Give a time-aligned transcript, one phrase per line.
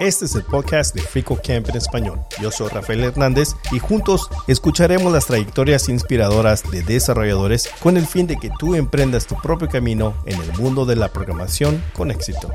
[0.00, 2.20] Este es el podcast de Frico Camp en español.
[2.40, 8.26] Yo soy Rafael Hernández y juntos escucharemos las trayectorias inspiradoras de desarrolladores con el fin
[8.26, 12.50] de que tú emprendas tu propio camino en el mundo de la programación con éxito.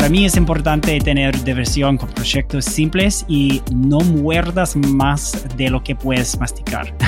[0.00, 5.84] Para mí es importante tener diversión con proyectos simples y no muerdas más de lo
[5.84, 6.94] que puedes masticar.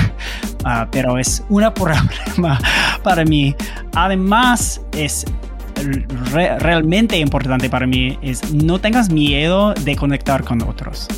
[0.65, 2.57] Ah, pero es una problema
[3.03, 3.53] para mí.
[3.95, 5.25] Además, es
[6.31, 11.09] realmente importante para mí es no tengas miedo de conectar con otros.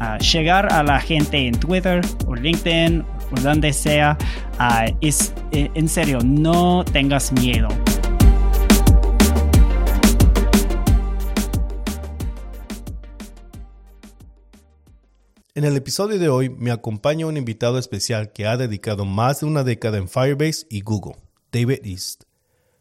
[0.00, 4.18] Ah, llegar a la gente en Twitter o LinkedIn o donde sea,
[4.58, 7.68] ah, es eh, en serio, no tengas miedo.
[15.60, 19.46] En el episodio de hoy me acompaña un invitado especial que ha dedicado más de
[19.46, 21.16] una década en Firebase y Google,
[21.52, 22.22] David East.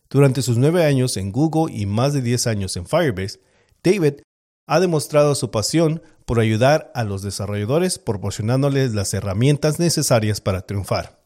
[0.09, 3.42] Durante sus nueve años en Google y más de diez años en Firebase,
[3.84, 4.22] David
[4.66, 11.22] ha demostrado su pasión por ayudar a los desarrolladores proporcionándoles las herramientas necesarias para triunfar.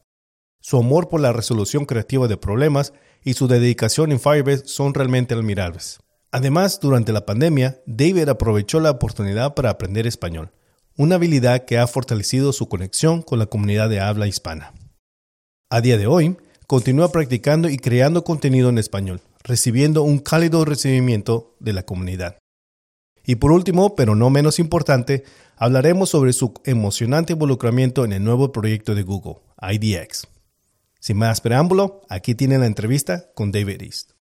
[0.60, 5.36] Su amor por la resolución creativa de problemas y su dedicación en Firebase son realmente
[5.36, 6.00] admirables.
[6.32, 10.52] Además, durante la pandemia, David aprovechó la oportunidad para aprender español
[10.96, 14.74] una habilidad que ha fortalecido su conexión con la comunidad de habla hispana.
[15.70, 21.56] A día de hoy, continúa practicando y creando contenido en español, recibiendo un cálido recibimiento
[21.60, 22.38] de la comunidad.
[23.26, 25.24] Y por último, pero no menos importante,
[25.56, 30.28] hablaremos sobre su emocionante involucramiento en el nuevo proyecto de Google, IDX.
[31.00, 34.13] Sin más preámbulo, aquí tienen la entrevista con David East.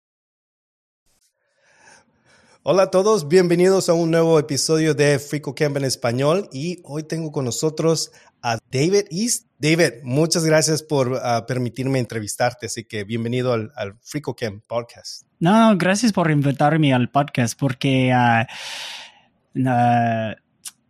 [2.64, 7.02] Hola a todos, bienvenidos a un nuevo episodio de Frico Camp en español y hoy
[7.02, 9.48] tengo con nosotros a David East.
[9.58, 15.26] David, muchas gracias por ah, permitirme entrevistarte, así que bienvenido al, Frico Camp podcast.
[15.40, 18.44] No, gracias por invitarme al podcast porque uh,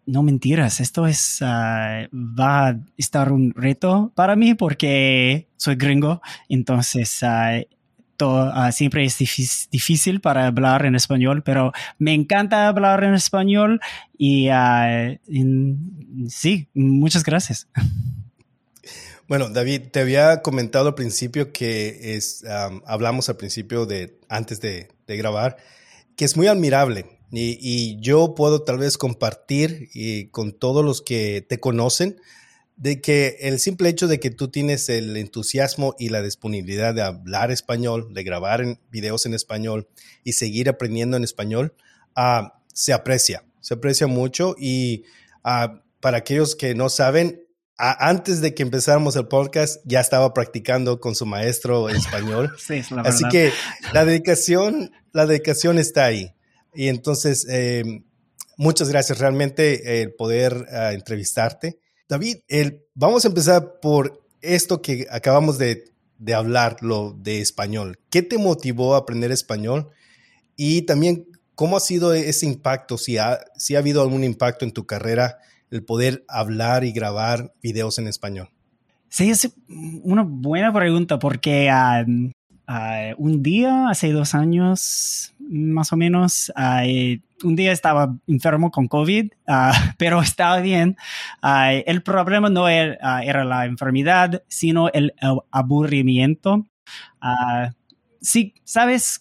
[0.05, 7.23] no mentiras, esto es va a estar un reto para mí porque soy gringo, entonces
[8.31, 9.19] Ah, siempre es
[9.71, 13.81] difícil para hablar en español, pero me encanta hablar en español
[14.17, 15.17] y ah,
[16.29, 17.69] sí, muchas gracias.
[19.29, 22.45] Bueno, David, te había comentado al principio que es,
[22.87, 25.57] hablamos al principio de, antes de, grabar,
[26.17, 31.03] que es muy admirable y, y, yo puedo tal vez compartir y con todos los
[31.03, 32.17] que te conocen
[32.83, 37.03] de que el simple hecho de que tú tienes el entusiasmo y la disponibilidad de
[37.03, 39.87] hablar español, de grabar videos en español
[40.25, 41.77] y seguir aprendiendo en español,
[42.17, 45.05] ah, se aprecia, se aprecia mucho y
[45.45, 47.47] ah, para aquellos que no saben,
[47.79, 52.53] antes de que empezáramos el podcast ya estaba practicando con su maestro en español.
[53.05, 53.53] Así que
[53.93, 56.35] la dedicación, la dedicación está ahí.
[56.75, 58.03] Y entonces, em,
[58.57, 61.79] muchas gracias realmente el poder ah, entrevistarte.
[62.13, 65.95] David, el, vamos a empezar por esto que acabamos de,
[66.37, 67.99] hablar, lo de español.
[68.11, 69.89] ¿Qué te motivó a aprender español?
[70.55, 72.99] Y también, ¿cómo ha sido ese impacto?
[72.99, 75.39] Si ha, si ha habido algún impacto en tu carrera
[75.71, 78.51] el poder hablar y grabar videos en español.
[79.09, 79.51] Sí, es
[80.03, 82.05] una buena pregunta porque ah,
[82.67, 86.83] ah, un día, hace dos años más o menos, ah,
[87.43, 90.97] un día estaba enfermo con COVID, ah, pero estaba bien.
[91.41, 95.15] Ah, el problema no era, ah, era, la enfermedad, sino el,
[95.51, 96.67] aburrimiento.
[98.21, 99.21] sí, sabes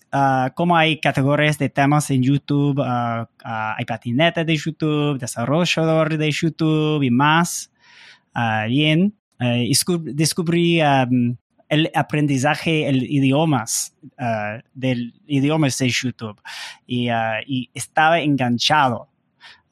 [0.55, 7.11] cómo hay categorías de temas en YouTube, hay patineta de YouTube, desarrollador de YouTube y
[7.11, 7.71] más.
[8.67, 10.81] bien, descubrí
[11.71, 16.39] el aprendizaje, el idiomas, uh, del idiomas de YouTube.
[16.85, 19.09] Y, uh, y estaba enganchado.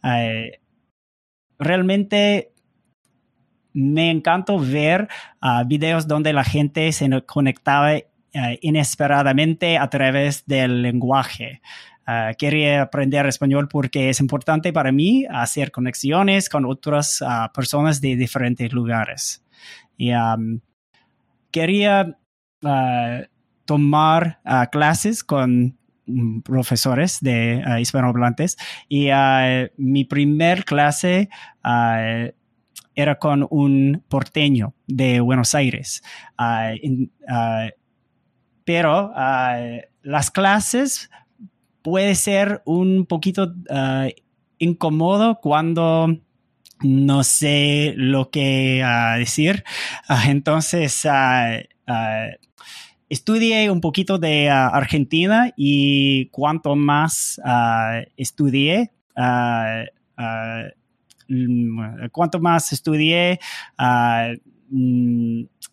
[0.02, 0.50] Uh,
[1.60, 2.54] realmente
[3.74, 5.10] me encantó ver
[5.68, 7.94] videos donde la gente se conectaba
[8.62, 11.62] inesperadamente a través del lenguaje.
[12.38, 18.74] quería aprender español porque es importante para mí hacer conexiones con otras personas de diferentes
[18.74, 19.46] lugares.
[19.98, 20.12] Y
[21.52, 22.18] quería
[22.64, 23.22] ah,
[23.66, 28.58] tomar ah, clases con mm, profesores de uh, hispanohablantes
[28.88, 29.10] y
[29.78, 31.30] mi primer clase
[32.96, 36.04] era con un porteño de Buenos Aires.
[38.66, 39.14] pero
[40.02, 41.10] las clases
[41.82, 43.54] puede ser un poquito
[44.58, 46.20] incómodo cuando
[46.82, 48.84] no sé lo que
[49.18, 49.64] decir.
[50.28, 51.08] entonces,
[53.10, 57.40] estudié un poquito de Argentina y cuanto más
[58.18, 58.92] estudié,
[61.30, 63.40] Mm, cuanto más estudié,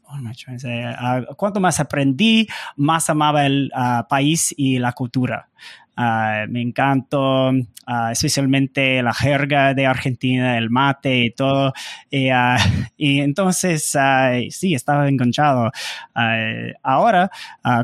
[0.09, 5.49] uh, cuanto más aprendí, más amaba el ah, país y la cultura.
[5.97, 7.53] me encantó
[8.13, 11.73] especialmente la jerga de Argentina, el mate y todo.
[12.11, 12.29] Y,
[12.97, 13.97] y entonces,
[14.51, 15.71] sí, estaba enganchado.
[16.83, 17.31] ahora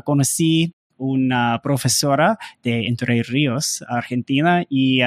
[0.03, 5.01] conocí una profesora de Entre Ríos, Argentina, y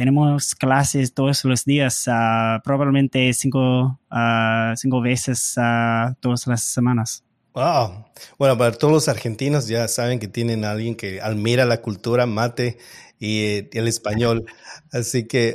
[0.00, 7.22] tenemos clases todos los días, uh, probablemente cinco, uh, cinco veces uh, todas las semanas.
[7.52, 8.06] Wow.
[8.38, 12.24] Bueno, para todos los argentinos ya saben que tienen a alguien que admira la cultura
[12.24, 12.78] mate
[13.18, 14.46] y, eh, el español.
[14.90, 15.54] Así que,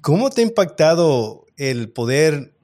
[0.00, 2.54] ¿cómo te ha impactado el poder?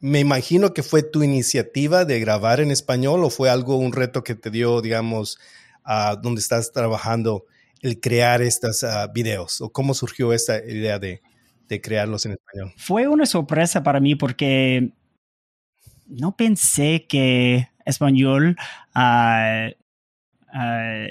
[0.00, 4.24] me imagino que fue tu iniciativa de grabar en español o fue algo, un reto
[4.24, 5.38] que te dio, digamos,
[6.22, 7.44] donde estás trabajando
[7.80, 9.60] el crear estos ah, videos?
[9.60, 11.20] ¿O cómo surgió esta idea de,
[11.82, 12.72] crearlos en español?
[12.76, 14.92] Fue una sorpresa para mí porque
[16.08, 18.56] no pensé que español
[18.92, 19.68] ah,
[20.52, 21.06] ah,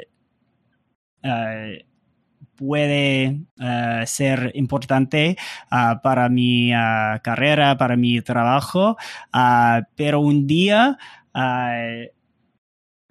[2.58, 3.40] puede
[4.06, 5.38] ser importante
[5.70, 6.72] para mi
[7.24, 8.98] carrera, para mi trabajo,
[9.96, 10.98] pero un día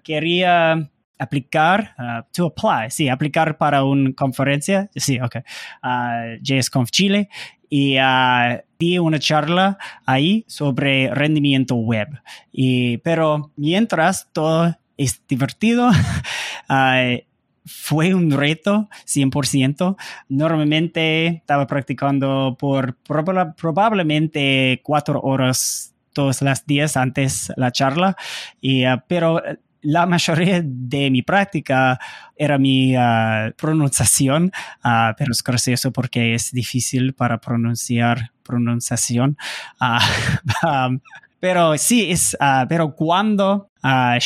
[0.03, 5.35] quería aplicar, uh, to apply, sí, aplicar para una conferencia, sí, ok,
[5.83, 7.29] uh, JSConf Chile,
[7.69, 12.07] y uh, di una charla ahí sobre rendimiento web.
[12.51, 15.89] Y, pero mientras todo es divertido,
[16.69, 17.19] uh,
[17.65, 19.95] fue un reto 100%.
[20.29, 28.15] Normalmente estaba practicando por probablemente cuatro horas todos los días antes la charla,
[28.59, 29.41] y, uh, pero
[29.81, 31.99] la mayoría de mi práctica
[32.35, 34.51] era mi ah, pronunciación,
[34.83, 39.37] uh, pero es gracioso porque es difícil para pronunciar pronunciación.
[39.79, 40.97] Uh,
[41.39, 42.37] pero sí, es,
[42.67, 43.69] pero cuando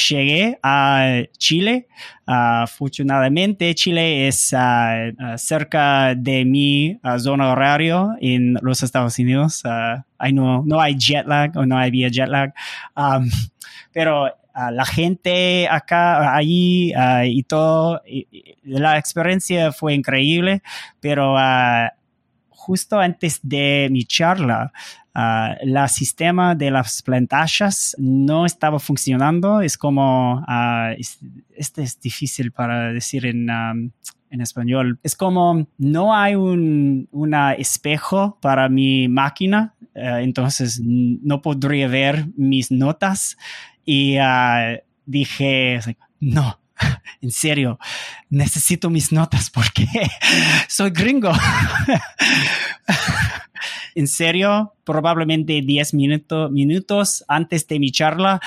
[0.10, 1.88] llegué a Chile,
[2.26, 4.52] afortunadamente Chile es
[5.38, 9.62] cerca de mi zona horario en los Estados Unidos.
[9.64, 12.52] no, no hay jet lag o no había jet lag.
[12.96, 13.30] Um,
[13.92, 16.94] pero la gente acá, ahí
[17.26, 18.02] y todo,
[18.64, 20.62] la experiencia fue increíble,
[21.00, 21.92] pero ah,
[22.50, 24.72] justo antes de mi charla,
[25.60, 29.62] el sistema de las plantillas no estaba funcionando.
[29.62, 30.44] Es como,
[31.56, 35.00] este es difícil para decir en, en español.
[35.04, 37.08] Es como no hay un
[37.58, 43.38] espejo para mi máquina, entonces no podría ver mis notas
[43.86, 45.80] y uh, dije,
[46.20, 46.60] no,
[47.22, 47.80] en serio,
[48.30, 49.88] necesito mis notas porque
[50.68, 51.32] soy gringo.
[53.96, 58.40] en serio, probablemente 10 minutos antes de mi charla,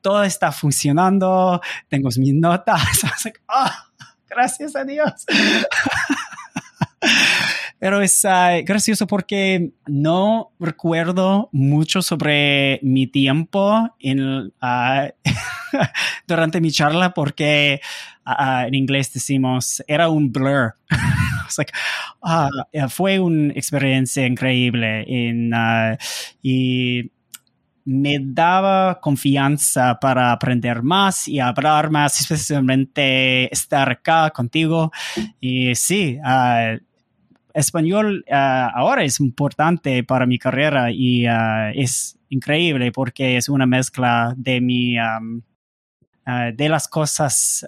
[0.00, 2.82] todo está funcionando, tengo mis notas.
[3.48, 3.70] oh,
[4.28, 5.24] gracias a Dios.
[7.82, 15.08] Pero es ah, gracioso porque no recuerdo mucho sobre mi tiempo en, ah,
[16.28, 17.80] durante mi charla porque
[18.24, 20.76] ah, en inglés decimos era un blur.
[22.88, 25.04] fue una experiencia increíble
[26.40, 27.10] y
[27.84, 34.92] me daba confianza para aprender más y hablar más, especialmente estar acá contigo.
[35.40, 36.16] Y sí,
[37.54, 43.66] español ah, ahora es importante para mi carrera y ah, es increíble porque es una
[43.66, 44.96] mezcla de mi...
[44.98, 45.20] Ah,
[46.24, 47.66] de las cosas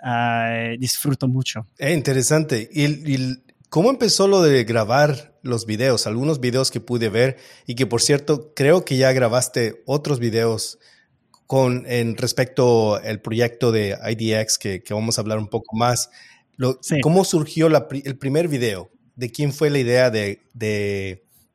[0.78, 1.66] disfruto mucho.
[1.76, 2.70] Es interesante.
[2.72, 6.06] ¿Y, cómo empezó lo de grabar los videos?
[6.06, 7.36] Algunos videos que pude ver
[7.66, 10.78] y que por cierto creo que ya grabaste otros videos
[11.48, 16.10] con en respecto al proyecto de IDX que, vamos a hablar un poco más.
[17.02, 18.93] ¿Cómo surgió el primer video?
[19.16, 20.40] De quién fue la idea de,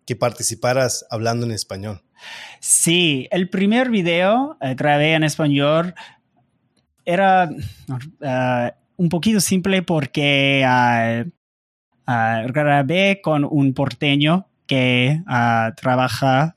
[0.06, 2.02] que participaras hablando en español.
[2.60, 5.94] Sí, el primer video eh, grabé en español
[7.06, 15.24] era uh, un poquito simple porque uh, grabé con un porteño que
[15.78, 16.56] trabaja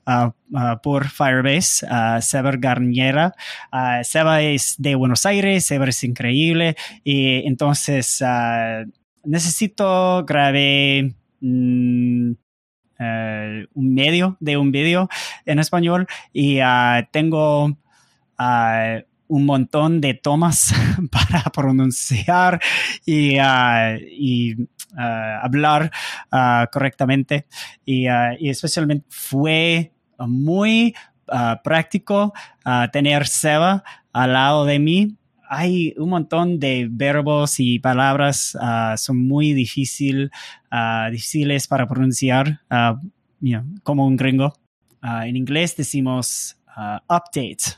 [0.83, 1.87] por Firebase,
[2.21, 3.33] Sever Garniera.
[4.03, 8.21] Seba es de Buenos Aires, Sever es increíble y entonces
[9.23, 11.11] necesito grabar
[11.41, 12.31] mm,
[12.99, 15.09] eh, un medio de un video
[15.45, 17.77] en español y ah, tengo
[18.37, 20.73] ah, un montón de tomas
[21.11, 22.61] para pronunciar
[23.05, 23.95] y, ah,
[25.41, 25.91] hablar
[26.71, 27.47] correctamente.
[27.83, 28.05] Y,
[28.39, 30.93] y, especialmente fue muy
[31.63, 32.31] práctico
[32.91, 35.17] tener Seba al lado de mí
[35.55, 39.55] hay un montón de verbos y palabras uh, son muy uh,
[41.11, 42.61] difíciles para pronunciar
[43.39, 44.53] know, como un gringo.
[45.03, 46.57] en inglés decimos
[47.09, 47.77] update.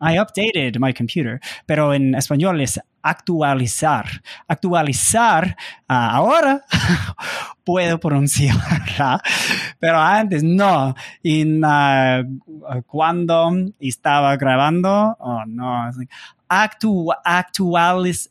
[0.00, 4.06] I updated my computer, pero en español es actualizar.
[4.46, 5.56] Actualizar,
[5.88, 6.64] ahora
[7.64, 9.20] puedo pronunciarla,
[9.78, 10.94] pero antes no.
[12.86, 15.90] Cuando estaba grabando, oh no,
[16.62, 18.30] actu, actualiz,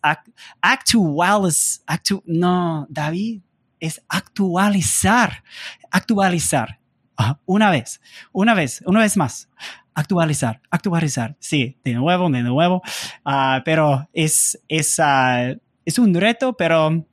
[0.61, 3.41] actualiz, actu, no, David,
[3.79, 5.43] es actualizar,
[5.91, 6.79] actualizar.
[7.45, 8.01] una vez,
[8.31, 9.49] una vez, una vez más.
[9.95, 11.35] Actualizar, actualizar.
[11.39, 12.81] Sí, de nuevo, de nuevo.
[13.25, 17.05] Uh, pero es, es, uh, es un reto, pero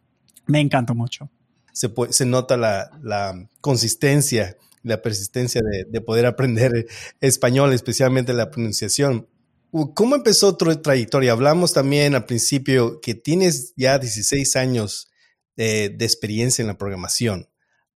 [0.46, 1.28] me encanta mucho.
[1.72, 6.86] Se, se nota la, la consistencia, la persistencia de, poder aprender
[7.20, 9.26] español, especialmente la pronunciación.
[9.70, 11.30] ¿Cómo empezó tu trayectoria?
[11.32, 15.12] Hablamos también al principio que tienes ya 16 años
[15.56, 17.48] de, experiencia en la programación.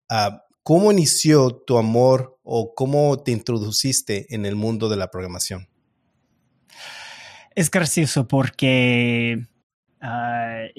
[0.09, 5.69] Ah, ¿Cómo inició tu amor o cómo te introduciste en el mundo de la programación?
[7.57, 9.45] Es gracioso porque
[10.01, 10.71] uh,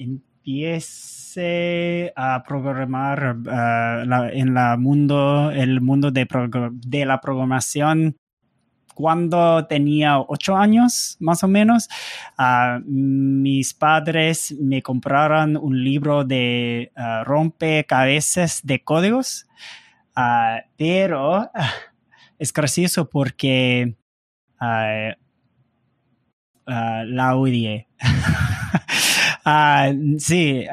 [0.46, 8.16] empecé a programar uh, en la mundo, el mundo de la programación
[8.96, 11.86] cuando tenía ocho años, más o menos,
[12.38, 19.46] uh, mis padres me compraron un libro de uh, rompecabezas de códigos,
[20.16, 21.50] uh, pero
[22.38, 23.96] es gracioso porque
[26.66, 27.88] la odié.
[30.18, 30.66] sí,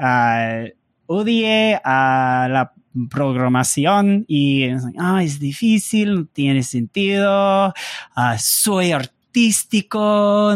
[1.07, 2.73] odié a la
[3.09, 4.69] programación y
[4.99, 7.73] ah, es difícil, no tiene sentido,
[8.15, 10.55] ah, soy artístico,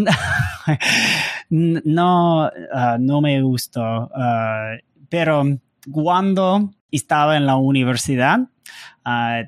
[1.49, 4.09] no, ah, no me gustó.
[4.15, 4.75] Ah,
[5.09, 5.43] pero
[5.91, 8.39] cuando estaba en la universidad,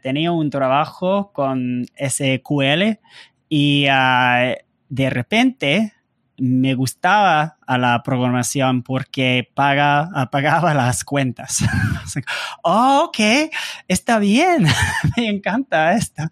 [0.02, 3.00] tenía un trabajo con SQL
[3.50, 5.94] y de repente
[6.40, 11.64] me gustaba a la programación porque paga, pagaba las cuentas.
[12.64, 13.52] oh, ok,
[13.88, 14.66] está bien,
[15.18, 16.24] me encanta esto.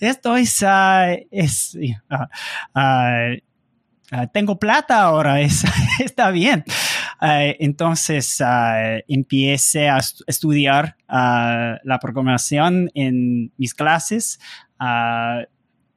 [0.00, 1.76] Esto es, ah, es
[2.10, 2.28] ah,
[2.74, 5.64] ah, tengo plata ahora, es,
[5.98, 6.64] está bien.
[7.20, 8.38] entonces
[9.08, 14.38] empecé a estudiar la programación en mis clases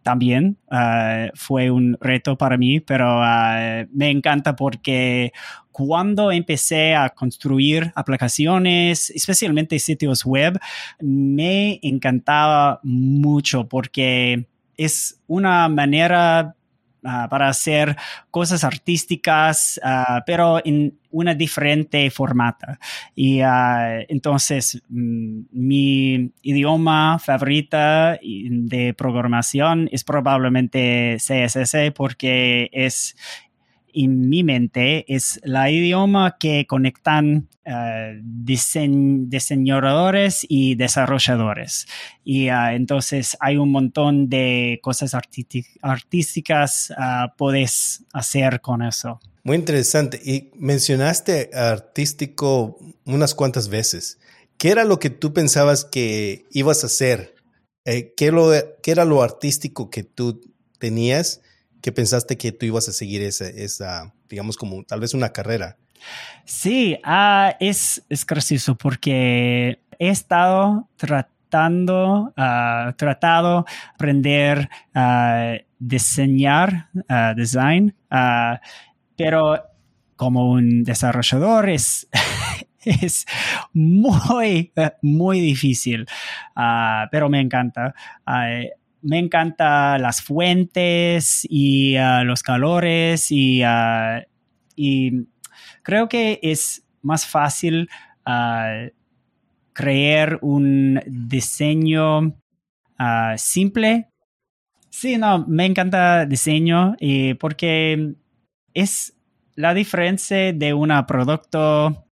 [0.03, 5.31] también uh, fue un reto para mí, pero uh, me encanta porque
[5.71, 10.59] cuando empecé a construir aplicaciones, especialmente sitios web,
[10.99, 16.55] me encantaba mucho porque es una manera
[17.01, 17.95] Ah, para hacer
[18.29, 22.77] cosas artísticas, uh, pero en una diferente formata.
[23.15, 33.15] Y uh, entonces mm, mi idioma favorita de programación es probablemente CSS porque es
[33.93, 41.87] en mi mente es la idioma que conectan uh, diseñadores y desarrolladores.
[42.23, 45.15] Y uh, entonces hay un montón de cosas
[45.81, 49.19] artísticas uh, puedes hacer con eso.
[49.43, 50.19] Muy interesante.
[50.23, 54.19] Y mencionaste artístico unas cuantas veces.
[54.57, 57.35] ¿Qué era lo que tú pensabas que ibas a hacer?
[57.85, 58.51] Eh, ¿qué, lo,
[58.83, 60.41] ¿Qué era lo artístico que tú
[60.79, 61.41] tenías?
[61.81, 65.77] Que pensaste que tú ibas a seguir esa, esa digamos, como tal vez una carrera?
[66.45, 77.35] Sí, uh, es, es gracioso porque he estado tratando, uh, tratado aprender a diseñar, uh,
[77.35, 77.95] design,
[79.15, 79.63] pero
[80.15, 82.07] como un desarrollador es,
[82.83, 83.25] es
[83.73, 84.71] muy,
[85.01, 86.07] muy difícil,
[87.11, 87.93] pero me encanta
[89.01, 94.21] me encanta las fuentes y uh, los calores y, uh,
[94.75, 95.27] y,
[95.83, 97.89] creo que es más fácil
[98.25, 98.89] uh,
[99.73, 102.35] crear un diseño
[103.37, 104.09] simple.
[104.89, 106.97] Sí, no, me encanta diseño
[107.39, 108.15] porque
[108.73, 109.13] es
[109.55, 112.05] la diferencia de un producto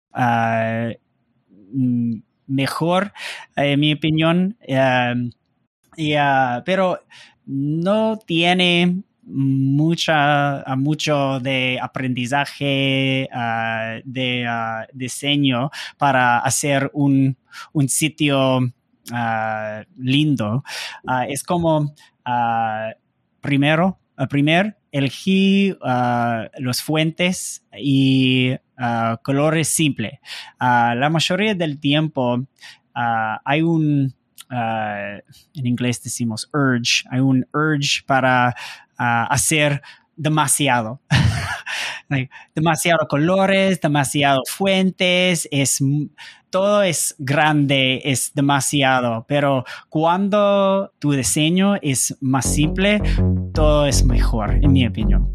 [2.47, 3.11] mejor,
[3.57, 4.57] en mi opinión,
[6.65, 6.99] pero
[7.45, 13.29] no tiene mucha, mucho de aprendizaje
[14.05, 14.47] de
[14.93, 17.37] diseño para hacer un,
[17.73, 18.59] un sitio
[19.97, 20.63] lindo.
[21.27, 21.93] es como
[23.41, 23.99] primero,
[24.29, 25.75] primero elegí
[26.59, 28.55] los fuentes y
[29.23, 30.19] colores simples.
[30.59, 32.45] la mayoría del tiempo
[32.93, 34.16] hay un
[34.49, 38.55] en inglés decimos urge, hay un urge para
[38.97, 39.81] hacer
[40.15, 41.01] demasiado.
[42.55, 45.79] demasiado colores, demasiado fuentes, es
[46.49, 53.01] todo es grande, es demasiado, pero cuando tu diseño es más simple,
[53.53, 55.33] todo es mejor, en mi opinión.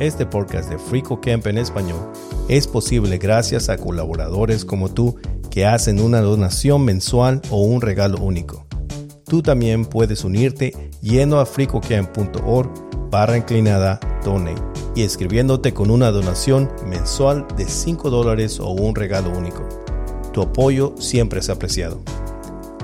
[0.00, 2.12] Este podcast de Frico Camp en español
[2.48, 5.16] es posible gracias a colaboradores como tú
[5.50, 8.66] que hacen una donación mensual o un regalo único.
[9.24, 12.70] Tú también puedes unirte yendo a fricocamp.org
[13.10, 14.60] barra inclinada donate
[14.94, 19.66] y escribiéndote con una donación mensual de 5 dólares o un regalo único.
[20.32, 22.00] Tu apoyo siempre es apreciado.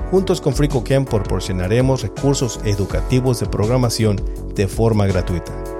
[0.09, 4.21] Juntos con FricoCamp proporcionaremos recursos educativos de programación
[4.55, 5.70] de forma gratuita.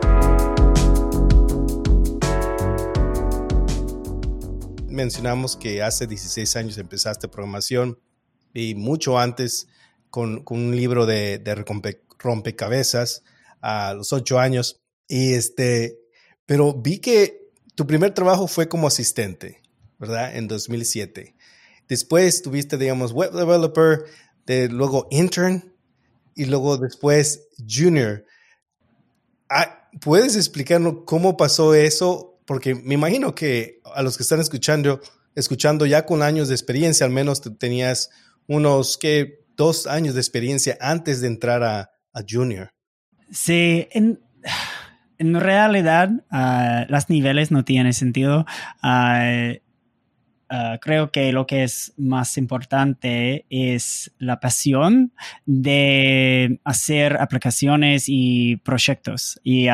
[4.92, 8.00] Mencionamos que hace 16 años empezaste programación
[8.54, 9.68] y mucho antes
[10.10, 11.42] con, un libro de,
[12.20, 13.24] rompecabezas
[13.62, 14.82] a los 8 años.
[15.08, 16.00] Y este,
[16.46, 19.62] pero vi que tu primer trabajo fue como asistente,
[19.98, 20.36] ¿verdad?
[20.36, 21.36] En 2007.
[21.88, 24.06] Después tuviste, digamos, web developer,
[24.46, 25.74] de, luego intern
[26.36, 28.26] y luego después junior.
[29.50, 35.00] Ah, ¿Puedes explicarnos cómo pasó eso porque me imagino que a los que están escuchando,
[35.36, 38.10] escuchando ya con años de experiencia, al menos tenías
[38.46, 41.90] unos que dos años de experiencia antes de entrar a,
[42.30, 42.70] junior.
[43.32, 44.20] Sí, en,
[45.18, 48.46] realidad uh, los niveles no tienen sentido.
[48.84, 49.54] Uh,
[50.54, 55.14] uh, creo que lo que es más importante es la pasión
[55.46, 59.40] de hacer aplicaciones y proyectos.
[59.42, 59.68] Y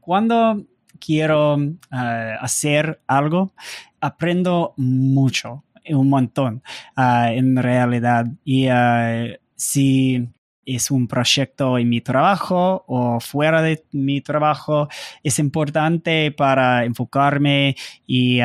[0.00, 0.66] cuando
[1.00, 3.52] quiero eh, hacer algo,
[4.00, 6.62] aprendo mucho, un montón
[6.96, 8.26] eh, en realidad.
[8.44, 10.28] Y eh, si
[10.64, 14.88] es un proyecto en mi trabajo o fuera de mi trabajo,
[15.24, 17.74] es importante para enfocarme
[18.06, 18.40] y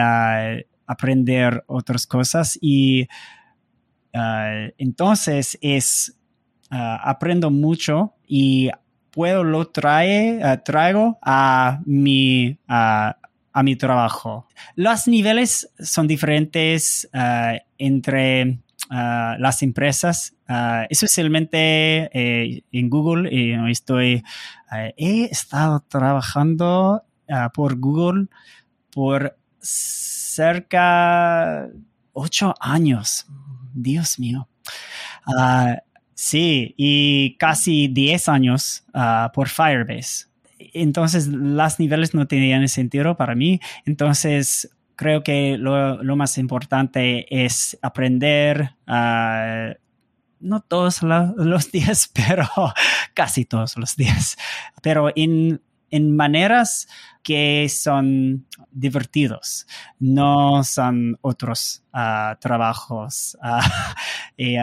[0.88, 2.58] aprender otras cosas.
[2.62, 3.08] Y
[4.78, 6.18] entonces es,
[6.70, 8.72] aprendo mucho y
[9.16, 13.16] puedo lo trae, uh, traigo a mi, a
[13.64, 14.48] mi trabajo.
[14.76, 18.60] Los niveles son diferentes uh, entre
[18.92, 20.36] uh, las empresas,
[20.90, 23.34] especialmente eh, en Google.
[23.34, 24.24] y estoy,
[24.98, 27.04] he estado trabajando
[27.54, 28.28] por Google
[28.92, 31.68] por cerca
[32.14, 33.26] ocho años.
[33.74, 34.48] Dios mío.
[36.16, 40.28] Sí, y casi 10 años ah, por Firebase.
[40.58, 43.60] Entonces, los niveles no tenían sentido para mí.
[43.86, 49.76] Entonces, creo que lo, más importante es aprender, uh,
[50.40, 51.02] no todos
[51.38, 52.48] los días, pero
[53.14, 54.38] casi todos los días,
[54.82, 56.88] pero en, en maneras
[57.24, 59.68] que son divertidos,
[60.00, 63.38] no son otros ah, trabajos.
[64.38, 64.56] y,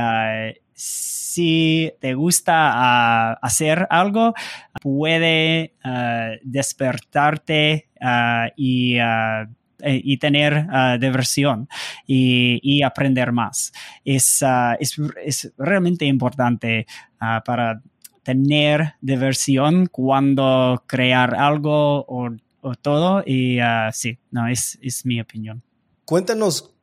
[0.74, 4.34] si te gusta ah, hacer algo,
[4.82, 9.46] puede ah, despertarte ah, y, eh,
[9.80, 10.66] y, tener
[11.00, 11.68] diversión
[12.06, 13.72] y, aprender más.
[14.04, 14.44] Es,
[14.78, 16.86] es, realmente importante
[17.18, 17.80] para
[18.22, 23.24] tener diversión cuando crear algo o, todo.
[23.26, 23.58] Y
[23.92, 25.62] sí, no, es, es mi opinión.
[26.04, 26.74] Cuéntanos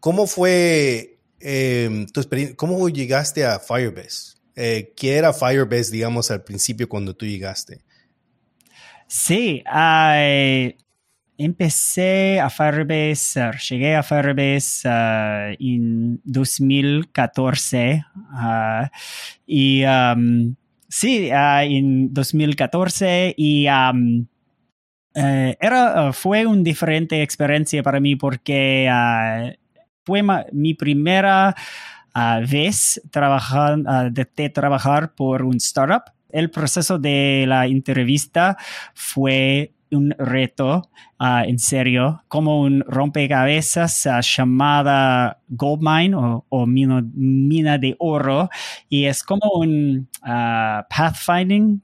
[0.00, 4.38] cómo fue Tu ¿cómo llegaste a Firebase?
[4.56, 7.80] Eh, ¿Qué era Firebase, digamos, al principio cuando tú llegaste?
[9.06, 9.62] Sí,
[11.38, 18.86] empecé a Firebase, llegué a Firebase uh, en 2014 uh,
[19.46, 20.54] y um,
[20.88, 23.66] sí, en 2014 y
[25.14, 28.88] eh, era, fue una diferente experiencia para mí porque
[30.08, 31.54] fue mi primera
[32.14, 38.56] ah, vez trabajar, uh, de, trabajar por un startup El proceso de la entrevista
[38.94, 48.48] fue un reto, ah, en serio, como un rompecabezas llamada Goldmine o, mina de oro,
[48.88, 51.82] y es como un pathfinding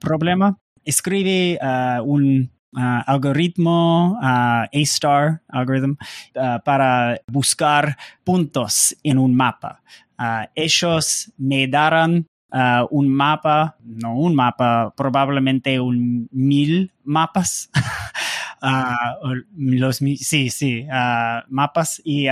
[0.00, 0.58] problema.
[0.84, 1.58] Escribe
[2.04, 5.94] un algoritmo A-star algorithm
[6.64, 9.82] para buscar puntos en un mapa.
[10.54, 17.68] ellos me darán Uh, un mapa, no un mapa, probablemente un mil mapas.
[19.48, 20.86] los, sí, sí,
[21.48, 22.26] mapas y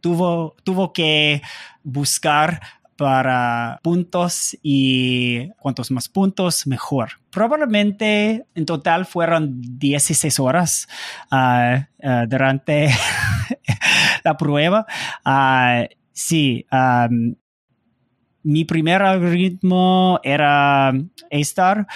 [0.00, 1.42] tuvo, tuvo que
[1.84, 2.60] buscar
[3.00, 7.12] para puntos y cuantos más puntos, mejor.
[7.30, 10.86] Probablemente en total fueron 16 horas
[12.28, 12.90] durante
[14.24, 14.84] la prueba.
[16.12, 17.34] sí, um,
[18.42, 21.86] mi primer algoritmo era A-Star,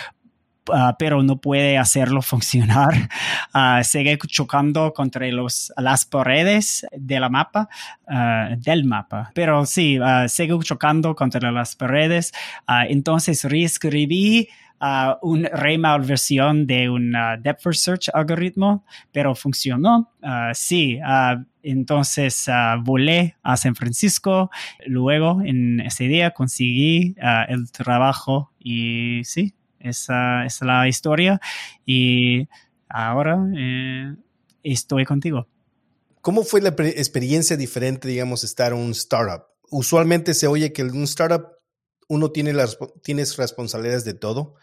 [0.73, 3.09] ah, pero no puede hacerlo funcionar.
[3.55, 7.69] Uh, sigue chocando contra los, las paredes de la mapa,
[8.09, 9.31] ah, del mapa.
[9.35, 9.99] Pero sí,
[10.29, 12.33] sigue chocando contra las paredes.
[12.89, 14.49] entonces reescribí
[14.81, 20.11] uh, una remalversión de un depth first search algoritmo, pero funcionó.
[20.53, 20.99] Sí,
[21.63, 22.47] entonces
[22.81, 24.51] volé a San Francisco.
[24.87, 27.15] Luego, en ese día, conseguí
[27.49, 31.41] el trabajo y sí, esa es la historia.
[31.87, 32.49] Y
[32.89, 34.15] ahora eh,
[34.63, 35.47] estoy contigo.
[36.21, 39.45] ¿Cómo fue la experiencia diferente, digamos, estar en un startup?
[39.71, 41.49] Usualmente se oye que en un startup
[42.09, 44.57] uno tiene las tienes responsabilidades de todo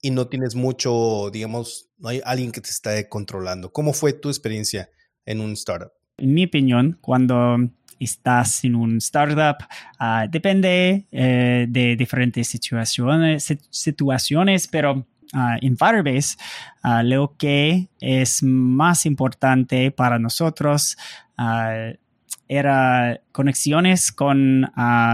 [0.00, 3.72] y no tienes mucho, digamos, no hay alguien que te está controlando.
[3.72, 4.90] ¿Cómo fue tu experiencia
[5.26, 5.92] en un startup?
[6.16, 7.58] En mi opinión, cuando
[7.98, 9.66] estás en un startup,
[9.98, 16.36] ah, depende eh, de diferentes situaciones, situaciones pero ah, en Firebase,
[16.84, 20.96] uh, lo que es más importante para nosotros
[22.46, 24.70] era conexiones con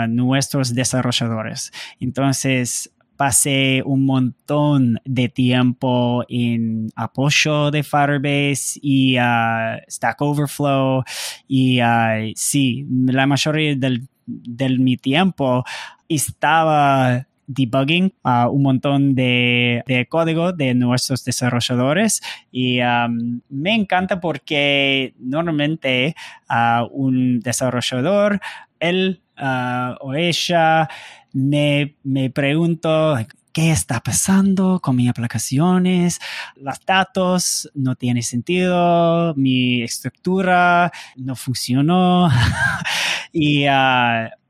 [0.09, 1.73] nuestros desarrolladores.
[2.01, 11.03] Entonces, pasé un montón de tiempo en apoyo de Firebase y uh, Stack Overflow
[11.49, 15.65] y uh, sí, la mayoría del, del mi tiempo
[16.09, 24.21] estaba debugging uh, un montón de, de, código de nuestros desarrolladores y um, me encanta
[24.21, 26.15] porque normalmente
[26.49, 28.39] uh, un desarrollador,
[28.79, 30.89] él uh, o ella
[31.33, 33.17] me, me pregunto
[33.53, 36.21] qué está pasando con mis aplicaciones,
[36.57, 42.29] los datos no tienen sentido, mi estructura no funcionó
[43.33, 43.65] y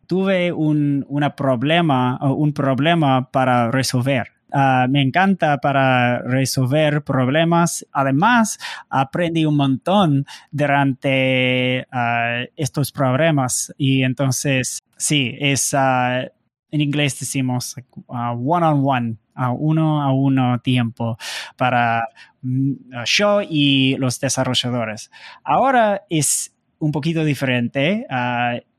[0.06, 4.32] tuve un, una problema, un problema para resolver.
[4.50, 7.86] Uh, me encanta para resolver problemas.
[7.92, 16.28] Además, aprendí un montón durante uh, estos problemas y entonces, sí, es, uh,
[16.70, 17.76] en inglés decimos
[18.06, 19.16] one on one,
[19.58, 21.16] uno a uno tiempo
[21.56, 22.08] para
[22.42, 22.72] mm,
[23.04, 25.10] yo y los desarrolladores.
[25.44, 28.06] Ahora es un poquito diferente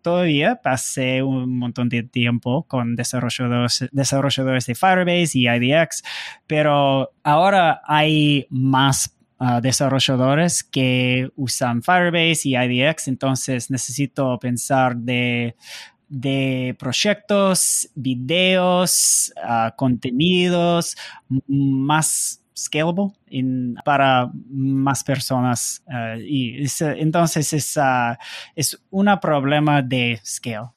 [0.01, 6.03] todavía pasé un montón de tiempo con desarrolladores, desarrolladores de Firebase y IDX,
[6.47, 15.55] pero ahora hay más ah, desarrolladores que usan Firebase y IDX, entonces necesito pensar de,
[16.09, 20.97] de proyectos, videos, uh, contenidos
[21.47, 23.13] más scalable
[23.85, 25.83] para más personas.
[25.87, 28.15] Eh, y entonces es, uh,
[28.55, 30.69] es un problema de scale.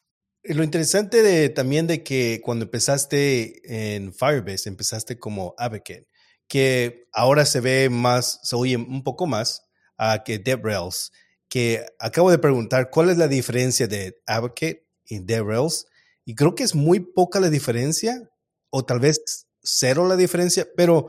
[0.44, 6.08] Lo interesante de, también de que cuando empezaste en Firebase, empezaste como advocate,
[6.48, 11.12] que ahora se ve más, se oye un poco más a que DevRails,
[11.48, 15.86] que acabo de preguntar cuál es la diferencia de advocate y DevRails,
[16.24, 18.30] y creo que es muy poca la diferencia,
[18.70, 21.08] o tal vez cero la diferencia, pero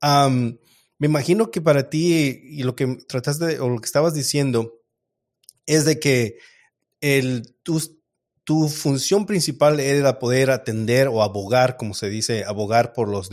[0.00, 4.80] me imagino que para ti y lo que trataste o lo que estabas diciendo
[5.66, 6.38] es de que
[7.00, 7.80] el, tu,
[8.44, 13.30] tu función principal era poder atender o abogar, como se dice, abogar por los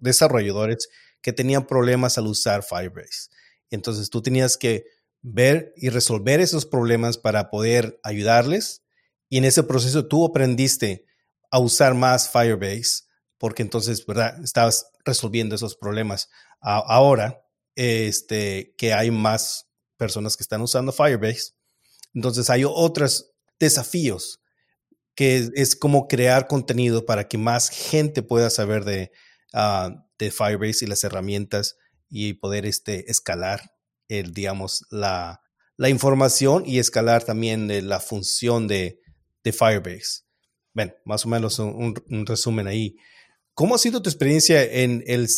[0.00, 0.88] desarrolladores
[1.20, 3.30] que tenían problemas al usar Firebase.
[3.70, 4.84] Entonces tú tenías que
[5.22, 8.81] ver y resolver esos problemas para poder ayudarles.
[9.32, 11.06] Y en ese proceso tú aprendiste
[11.50, 13.04] a usar más Firebase
[13.38, 14.38] porque entonces, ¿verdad?
[14.44, 16.28] Estabas resolviendo esos problemas.
[16.60, 17.42] ahora,
[17.74, 21.54] este, que hay más personas que están usando Firebase,
[22.12, 24.42] entonces hay otros desafíos.
[25.14, 29.12] que es, como crear contenido para que más gente pueda saber de,
[29.54, 31.76] ah, de Firebase y las herramientas
[32.10, 33.72] y poder este, escalar
[34.08, 35.40] el, digamos, la,
[35.78, 39.01] la información y escalar también la función de,
[39.44, 40.22] de Firebase.
[40.74, 41.94] Bueno, más o menos un,
[42.26, 42.96] resumen ahí.
[43.54, 45.28] ¿Cómo ha sido tu experiencia en el,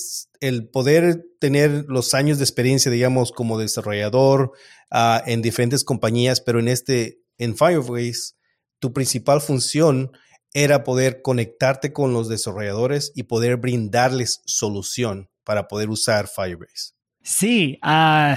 [0.41, 4.53] el, poder tener los años de experiencia, digamos, como desarrollador
[4.93, 8.35] uh, en diferentes compañías, pero en este, en Firebase,
[8.79, 10.13] tu principal función
[10.53, 16.95] era poder conectarte con los desarrolladores y poder brindarles solución para poder usar Firebase?
[17.21, 18.37] Sí, uh,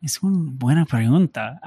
[0.00, 1.60] es una buena pregunta.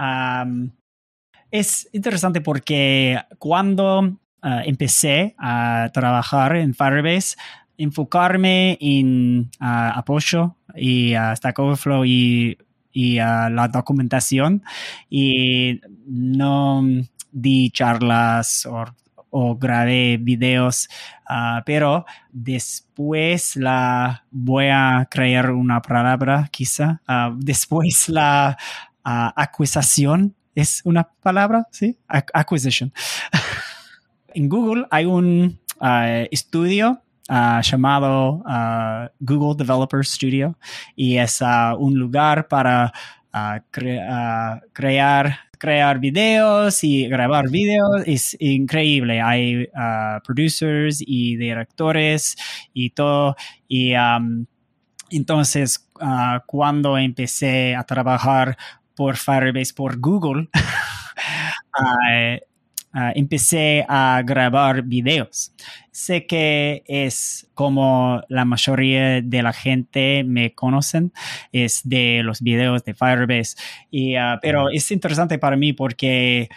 [1.60, 7.38] Es interesante porque cuando ah, empecé a trabajar en Firebase,
[7.78, 12.58] enfocarme en ah, apoyo y Stack Overflow y,
[12.92, 14.64] y la documentación
[15.10, 16.84] y no
[17.32, 18.68] di charlas
[19.30, 20.88] o grabé videos,
[21.66, 27.02] pero después la voy a crear una palabra quizá,
[27.38, 28.58] después la
[29.04, 31.98] acusación es una palabra, ¿sí?
[32.08, 32.92] acquisition.
[34.34, 35.60] en Google hay un
[36.32, 38.44] estudio llamado
[39.20, 40.58] Google Developer Studio
[40.96, 41.42] y es
[41.78, 42.92] un lugar para
[43.72, 49.22] crear crear videos y grabar videos es increíble.
[49.22, 49.68] Hay
[50.24, 52.36] producers y directores
[52.74, 53.36] y todo.
[53.68, 53.94] Y
[55.10, 55.90] entonces,
[56.46, 58.58] cuando empecé a trabajar
[58.96, 60.50] por Firebase, por Google,
[61.80, 62.40] uh,
[62.98, 65.52] Ah, empecé a grabar videos.
[65.92, 71.12] Sé que es como la mayoría de la gente me conocen,
[71.52, 73.58] es de los videos de Firebase.
[73.92, 76.48] Y, ah, pero es interesante para mí porque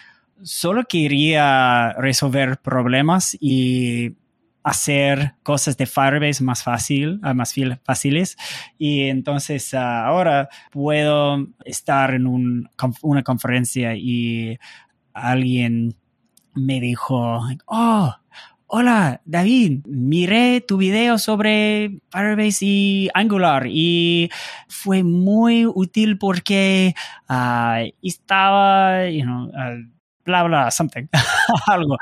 [0.40, 4.12] solo quería resolver problemas y
[4.62, 8.36] hacer cosas de Firebase más fácil, ah, más fáciles.
[8.76, 12.26] Y entonces ahora puedo estar en
[13.02, 14.58] una conferencia y
[15.12, 15.96] alguien
[16.54, 18.14] me dijo, oh,
[18.66, 24.30] hola David, miré tu video sobre Firebase y Angular y
[24.68, 26.94] fue muy útil porque
[27.28, 29.50] ah, estaba, you know,
[30.28, 31.06] bla, bla, something,
[31.66, 31.96] algo.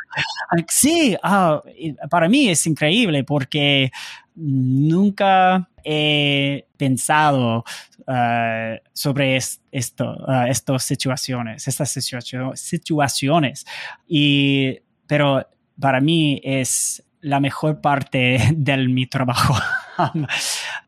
[0.69, 1.63] Sí, ah,
[2.11, 3.91] para mí es increíble porque
[4.35, 7.65] nunca he pensado
[8.07, 13.67] uh, sobre esto, uh, estas situaciones, estas situaciones.
[14.09, 15.49] Y, pero
[15.81, 19.55] para mí es la mejor parte de mi trabajo.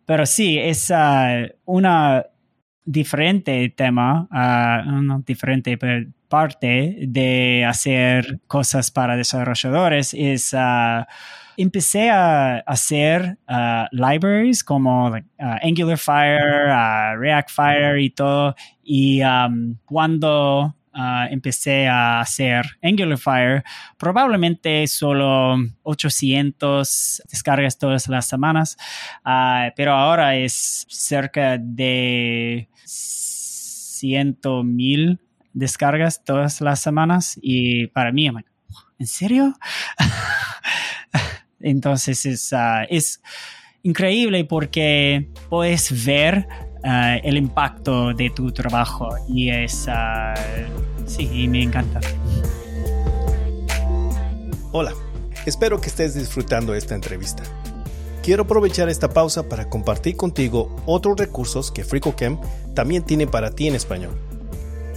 [0.05, 0.92] pero sí, es
[1.64, 2.27] una
[2.90, 5.79] diferente tema, una diferente
[6.29, 10.55] parte de hacer cosas para desarrolladores es
[11.59, 18.55] empecé a hacer uh, libraries como uh, Angular Fire, uh, React Fire y todo.
[18.85, 19.20] Y
[19.85, 20.78] cuando
[21.31, 23.65] empecé a hacer Angular Fire,
[23.97, 28.77] probablemente solo 800 descargas todas las semanas,
[29.77, 35.21] pero ahora es cerca de 100,000
[35.53, 38.31] descargas todas las semanas y para mí,
[38.99, 39.55] ¿en serio?
[41.61, 43.21] Entonces es, ah, es
[43.83, 46.47] increíble porque puedes ver
[46.85, 52.01] ah, el impacto de tu trabajo y es, uh, sí, me encanta.
[54.73, 54.93] Hola,
[55.47, 57.43] espero que estés disfrutando esta entrevista.
[58.23, 62.38] Quiero aprovechar esta pausa para compartir contigo otros recursos que FricoChem
[62.75, 64.19] también tiene para ti en español.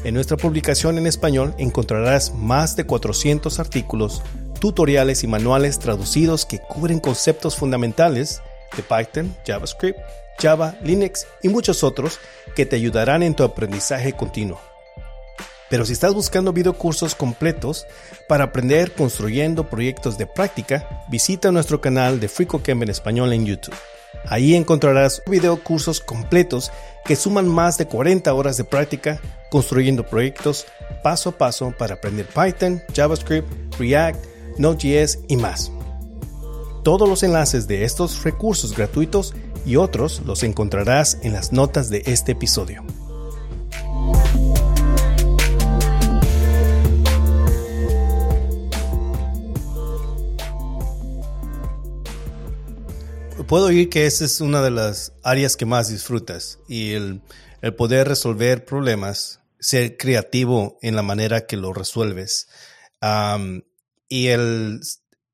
[0.03, 4.23] En nuestra publicación en español encontrarás más de 400 artículos
[4.59, 8.41] tutoriales y manuales traducidos que cubren conceptos fundamentales
[8.75, 9.99] de Python, JavaScript,
[10.41, 12.19] Java, Linux y muchos otros
[12.55, 14.59] que te ayudarán en tu aprendizaje continuo.
[15.69, 17.85] Pero si estás buscando videocursos completos
[18.27, 23.75] para aprender construyendo proyectos de práctica, visita nuestro canal de FreeCodeCamp en español en YouTube.
[24.25, 26.71] Ahí encontrarás videocursos completos
[27.05, 30.65] que suman más de 40 horas de práctica construyendo proyectos
[31.03, 33.47] paso a paso para aprender Python, JavaScript,
[33.79, 34.25] React,
[34.57, 35.71] Node.js y más.
[36.83, 39.33] Todos los enlaces de estos recursos gratuitos
[39.65, 42.83] y otros los encontrarás en las notas de este episodio.
[53.51, 57.21] Puedo oír que esa es una de las áreas que más disfrutas y el,
[57.77, 62.47] poder resolver problemas, ser creativo en la manera que lo resuelves.
[64.07, 64.79] y, el,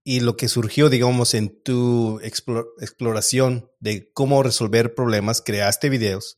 [0.10, 6.38] y lo que surgió, digamos, en tu exploración de cómo resolver problemas, creaste videos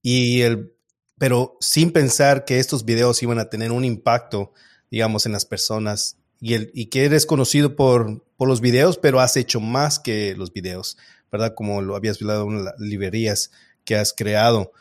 [0.00, 0.72] y el,
[1.18, 4.54] pero sin pensar que estos videos iban a tener un impacto,
[4.90, 9.20] digamos, en las personas y, el, y que eres conocido por, por los videos, pero
[9.20, 10.96] has hecho más que los videos,
[11.30, 11.52] ¿verdad?
[11.54, 13.50] Como lo habías hablado en las librerías
[13.84, 14.72] que has creado.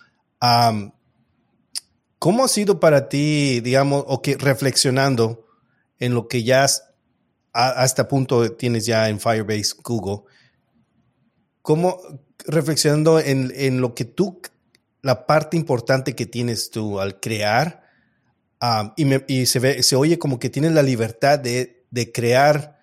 [2.19, 5.45] ¿Cómo ha sido para ti, digamos, o que reflexionando
[5.99, 6.63] en lo que ya
[7.53, 10.23] hasta punto tienes ya en Firebase Google,
[11.61, 11.99] cómo
[12.45, 14.41] reflexionando en, en, lo que tú,
[15.01, 17.83] la parte importante que tienes tú al crear,
[19.27, 22.79] y, se, ve, se oye como que tienes la libertad de, de crear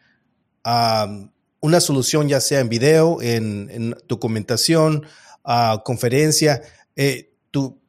[0.62, 5.06] una solución, ya sea en video, en, en documentación,
[5.44, 6.62] uh, conferencia.
[6.96, 7.80] Eh, tú,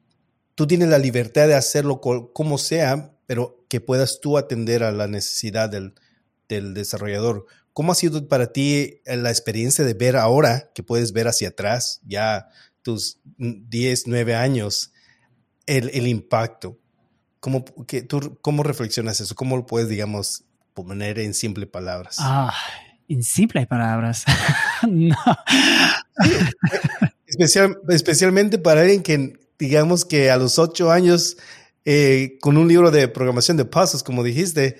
[0.55, 5.07] tú tienes la libertad de hacerlo como sea, pero que puedas tú atender a la
[5.07, 5.93] necesidad del,
[6.55, 7.45] del desarrollador.
[7.73, 12.01] ¿Cómo ha sido para ti la experiencia de ver ahora, que puedes ver hacia atrás,
[12.03, 12.49] ya
[12.81, 14.93] tus 10, 9 años,
[15.65, 16.79] el, el impacto?
[17.39, 19.33] ¿Cómo, que, tú, ¿Cómo reflexionas eso?
[19.35, 22.17] ¿Cómo lo puedes, digamos, poner en simples palabras?
[22.19, 22.53] Ah,
[23.07, 24.25] en simples palabras.
[24.87, 25.15] no.
[27.25, 31.37] Especial, especialmente para alguien que, digamos que a los ocho años,
[31.85, 34.77] eh, con un libro de programación de pasos, como dijiste,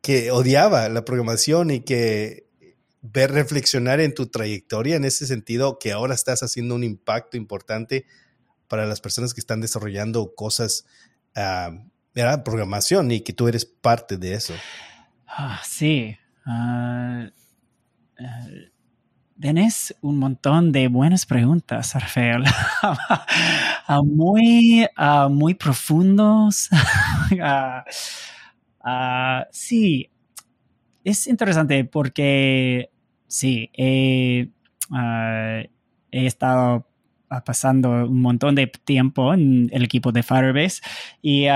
[0.00, 2.46] que odiaba la programación y que
[3.02, 8.06] ver reflexionar en tu trayectoria en ese sentido, que ahora estás haciendo un impacto importante
[8.68, 10.84] para las personas que están desarrollando cosas,
[11.36, 14.54] uh, programación y que tú eres parte de eso.
[15.26, 16.16] Ah, sí.
[16.46, 17.30] Uh,
[19.40, 22.44] Tenés un montón de buenas preguntas, Rafael.
[24.04, 24.86] muy,
[25.30, 26.68] muy profundos.
[29.50, 30.10] sí,
[31.04, 32.90] es interesante porque
[33.26, 34.48] sí, he
[36.10, 36.86] estado
[37.44, 40.82] pasando un montón de tiempo en el equipo de Firebase
[41.22, 41.46] y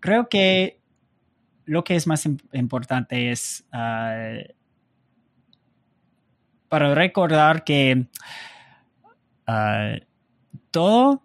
[0.00, 0.80] creo que
[1.64, 4.36] lo que es más importante es ah,
[6.68, 8.06] para recordar que
[9.46, 9.94] ah,
[10.70, 11.22] todo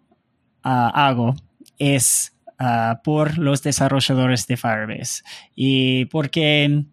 [0.62, 1.34] hago
[1.78, 5.24] es ah, por los desarrolladores de Firebase.
[5.56, 6.84] Y porque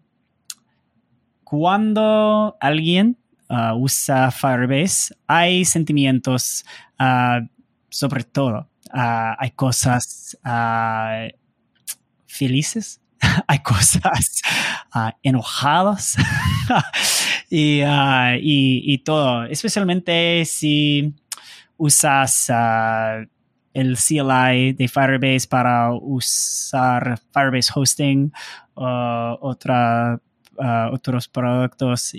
[1.44, 3.16] cuando alguien
[3.76, 6.64] usa Firebase, hay sentimientos
[7.88, 8.68] sobre todo.
[8.92, 10.36] hay cosas
[12.26, 13.00] felices,
[13.46, 14.42] hay cosas
[15.22, 16.16] enojadas.
[17.50, 21.14] Ah, y, y, todo, especialmente si
[21.78, 23.24] usas ah,
[23.72, 28.32] el CLI de Firebase para usar Firebase Hosting
[28.74, 30.20] o otra,
[30.58, 32.12] ah, otros productos.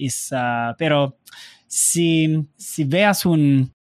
[0.78, 1.18] pero
[1.68, 3.74] si, si veas un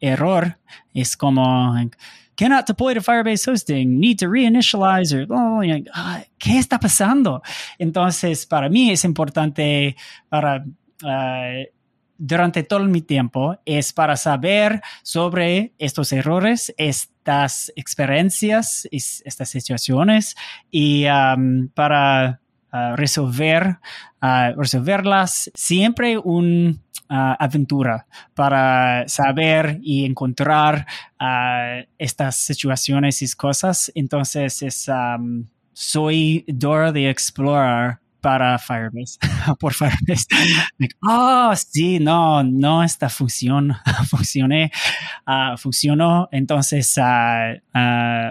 [0.00, 0.58] error,
[0.94, 1.74] es como
[2.36, 5.26] cannot deploy to Firebase hosting, need to reinitialize, or,
[5.94, 7.42] ah, ¿qué está pasando?
[7.78, 9.96] Entonces, para mí es importante
[10.28, 10.64] para...
[11.02, 11.75] Uh,
[12.18, 20.36] durante todo mi tiempo es para saber sobre estos errores, estas experiencias, estas situaciones
[20.70, 22.40] y um, para
[22.72, 23.78] uh, resolver,
[24.22, 30.86] uh, resolverlas siempre un aventura para saber y encontrar
[31.98, 33.92] estas situaciones y cosas.
[33.94, 34.90] Entonces, es,
[35.72, 39.20] soy Dora the Explorer para Firebase,
[39.60, 40.26] por Firebase.
[41.00, 43.72] oh, sí, no, no, esta función
[44.10, 44.72] funcioné,
[45.28, 47.60] uh, funcionó, entonces uh,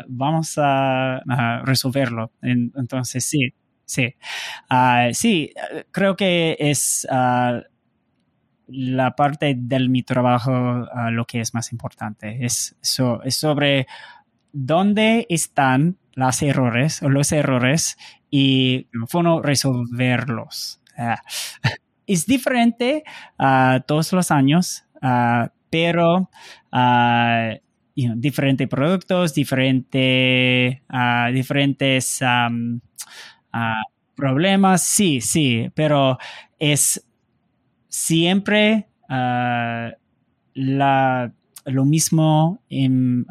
[0.10, 2.34] vamos a, resolverlo.
[2.42, 3.54] entonces, sí,
[3.86, 4.14] sí,
[5.14, 5.54] sí,
[5.92, 7.08] creo que es
[8.68, 12.44] la parte de mi trabajo lo que es más importante.
[12.44, 13.88] Es, es sobre
[14.52, 17.98] dónde están los errores o los errores
[18.38, 20.82] y cómo resolverlos.
[20.98, 21.16] Uh,
[22.06, 23.06] es diferente
[23.40, 24.84] uh, todos los años,
[25.70, 26.30] pero
[27.96, 30.84] diferentes productos, diferente,
[31.32, 32.82] diferentes um,
[34.16, 36.18] problemas, sí, sí, pero
[36.60, 37.06] es
[37.88, 39.94] siempre la,
[41.66, 43.26] lo mismo en,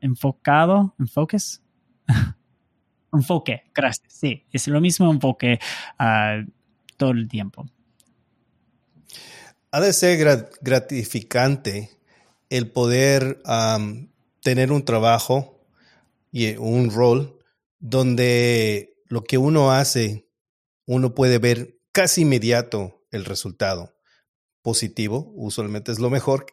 [0.00, 0.94] enfocado.
[3.12, 4.12] enfoque, gracias.
[4.12, 5.58] Sí, es lo mismo enfoque
[6.96, 7.66] todo el tiempo.
[9.72, 11.90] Ha de ser gratificante
[12.48, 13.42] el poder
[14.42, 15.64] tener un trabajo
[16.32, 17.38] y un rol
[17.78, 20.28] donde lo que uno hace
[20.86, 23.94] uno puede ver casi inmediato el resultado
[24.62, 26.46] positivo, usualmente es lo mejor,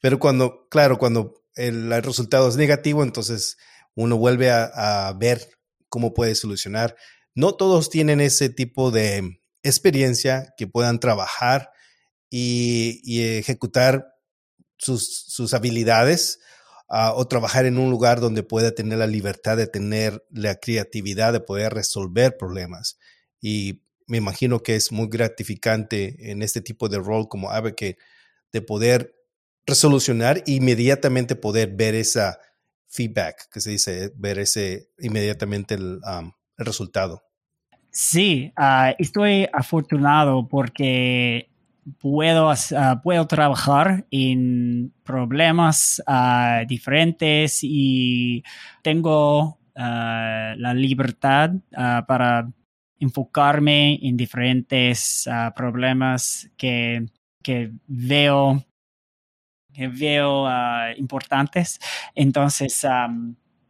[0.00, 3.56] pero cuando, claro, cuando el, resultado es negativo, entonces
[3.94, 5.48] uno vuelve a, ver
[5.88, 6.96] cómo puede solucionar.
[7.34, 11.70] No todos tienen ese tipo de experiencia que puedan trabajar
[12.30, 14.14] y, ejecutar
[14.78, 16.40] sus, habilidades
[16.88, 21.32] ah, o trabajar en un lugar donde pueda tener la libertad de tener la creatividad
[21.32, 22.98] de poder resolver problemas.
[23.40, 27.98] Y me imagino que es muy gratificante en este tipo de rol como que
[28.52, 29.14] de poder
[29.66, 32.40] resolucionar e inmediatamente poder ver esa
[32.88, 36.00] feedback, que se dice, ver ese inmediatamente el,
[36.56, 37.22] resultado.
[37.92, 41.50] Sí, ah, estoy afortunado porque
[42.00, 48.42] puedo, ah, puedo trabajar en problemas ah, diferentes y
[48.82, 51.52] tengo la libertad
[52.08, 52.50] para
[52.98, 57.06] enfocarme en diferentes problemas que,
[57.86, 58.64] veo,
[59.78, 61.78] que veo ah, importantes.
[62.16, 62.84] Entonces,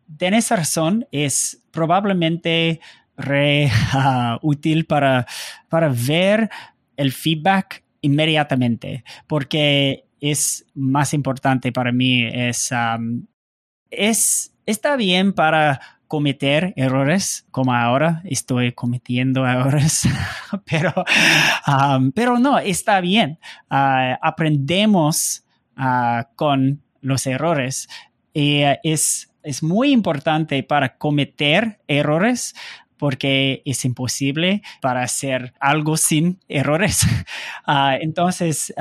[0.07, 2.81] de esa razón es probablemente
[3.19, 5.27] re ah, útil para,
[5.69, 6.49] para ver
[6.97, 12.71] el feedback inmediatamente, porque es más importante para mí, es,
[13.91, 20.09] es está bien para cometer errores como ahora estoy cometiendo errores,
[20.65, 20.93] pero,
[21.67, 23.39] um, pero no, está bien.
[23.71, 25.45] Uh, aprendemos
[25.79, 27.89] uh, con los errores
[28.35, 32.55] uh, es, es muy importante para cometer errores
[32.97, 37.07] porque es imposible para hacer algo sin errores.
[38.01, 38.75] entonces,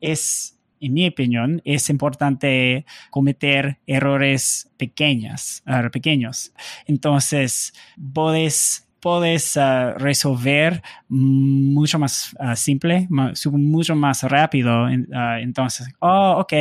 [0.00, 5.62] es en mi opinión, es importante cometer errores pequeños,
[5.92, 6.52] pequeños.
[6.86, 7.72] Entonces,
[8.12, 14.88] puedes puedes uh, resolver mucho más uh, simple, mucho más rápido.
[14.88, 16.52] entonces, oh, ok,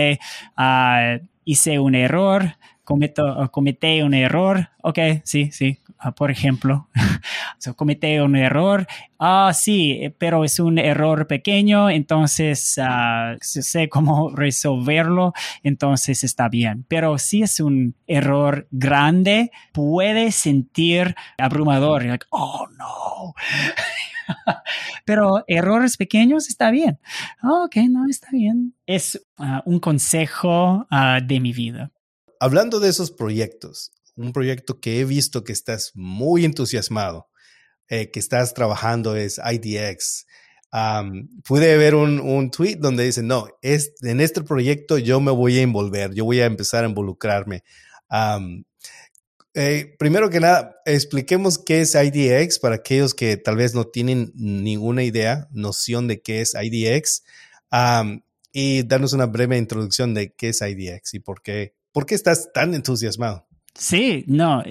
[1.46, 2.56] hice un error,
[2.92, 6.90] cometo, cometí un error, ok, sí, sí, Ah, por ejemplo,
[7.60, 8.88] so, un error,
[9.20, 16.88] ah, sí, pero es un error pequeño, entonces uh, sé cómo resolverlo, entonces está bien.
[16.88, 23.36] Pero si es un error grande, puede sentir abrumador, like, oh no.
[25.06, 26.98] pero errores pequeños está bien.
[27.44, 28.74] ok, no, está bien.
[28.88, 30.88] Es ah, un consejo
[31.24, 31.92] de mi vida.
[32.42, 37.30] Hablando de esos proyectos, un proyecto que he visto que estás muy entusiasmado,
[37.88, 40.26] eh, que estás trabajando es IDX.
[41.44, 45.60] pude ver un, un, tweet donde dice, no, es, en este proyecto yo me voy
[45.60, 47.64] a envolver, yo voy a empezar a involucrarme.
[49.54, 54.32] Eh, primero que nada, expliquemos qué es IDX para aquellos que tal vez no tienen
[54.34, 57.22] ninguna idea, noción de qué es IDX,
[58.52, 62.52] y darnos una breve introducción de qué es IDX y por qué, por qué estás
[62.54, 63.48] tan entusiasmado.
[63.74, 64.64] Sí, no,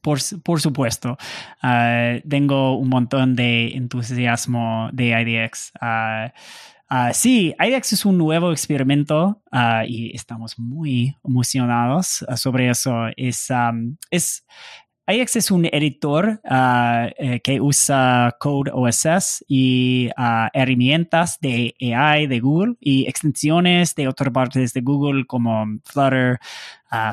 [0.00, 1.16] por, por supuesto.
[1.62, 5.72] Ah, tengo un montón de entusiasmo de IDX.
[6.90, 9.42] Uh, sí, IDX es un nuevo experimento
[9.86, 13.08] y estamos muy emocionados sobre eso.
[13.16, 13.48] Es,
[14.10, 14.44] es,
[15.10, 20.10] IDX es un editor eh, que usa Code OSS y
[20.52, 26.38] herramientas de AI de Google y extensiones de otras partes de Google como Flutter,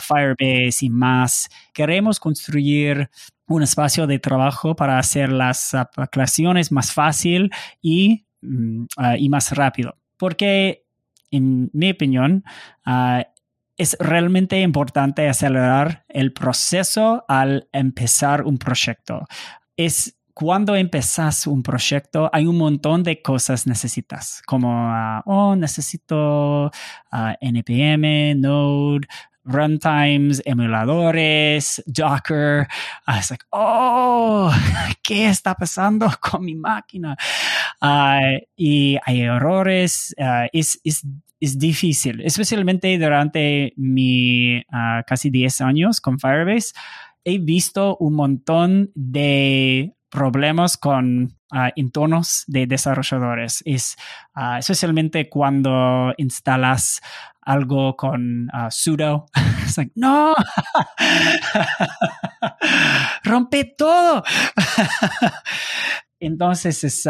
[0.01, 1.47] Firebase y más.
[1.73, 3.09] Queremos construir
[3.47, 7.49] un espacio de trabajo para hacer las aplicaciones más fácil
[7.81, 9.95] y, mm, ah, y más rápido.
[10.17, 10.83] Porque,
[11.31, 12.43] en mi opinión,
[12.85, 13.23] ah,
[13.77, 19.25] es realmente importante acelerar el proceso al empezar un proyecto.
[19.75, 26.71] Es cuando empezas un proyecto, hay un montón de cosas necesitas, como, ah, oh, necesito
[27.39, 29.07] NPM, Node,
[29.45, 32.67] runtimes, emuladores, Docker.
[33.07, 34.51] I was like, oh,
[35.03, 37.15] ¿qué está pasando con mi máquina?
[37.81, 40.13] Uh, y hay errores.
[40.17, 41.05] Uh, es, es,
[41.39, 46.73] es, difícil, especialmente durante mi uh, casi 10 años con Firebase.
[47.23, 51.37] He visto un montón de problemas con
[51.75, 53.63] entornos de desarrolladores.
[53.65, 53.95] Es
[54.59, 57.01] especialmente cuando instalas
[57.45, 59.27] algo con sudo.
[59.65, 60.35] Es like, no,
[63.23, 64.23] rompe todo.
[66.19, 67.07] Entonces, es,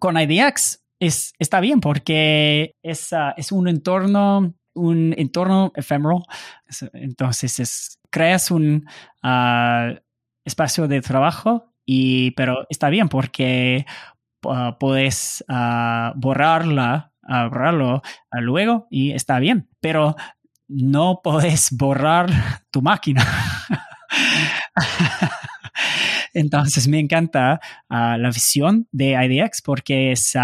[0.00, 6.22] con IDX es, está bien porque es, uh, es un entorno, un entorno ephemeral.
[6.92, 8.86] Entonces, es, creas un
[9.22, 9.98] uh,
[10.44, 13.86] espacio de trabajo y, pero está bien porque
[14.78, 15.42] puedes
[16.16, 20.16] borrarla, borrarlo luego y está bien, pero
[20.68, 22.28] no puedes borrar
[22.70, 23.24] tu máquina.
[26.34, 30.36] Entonces me encanta la visión de IDX porque es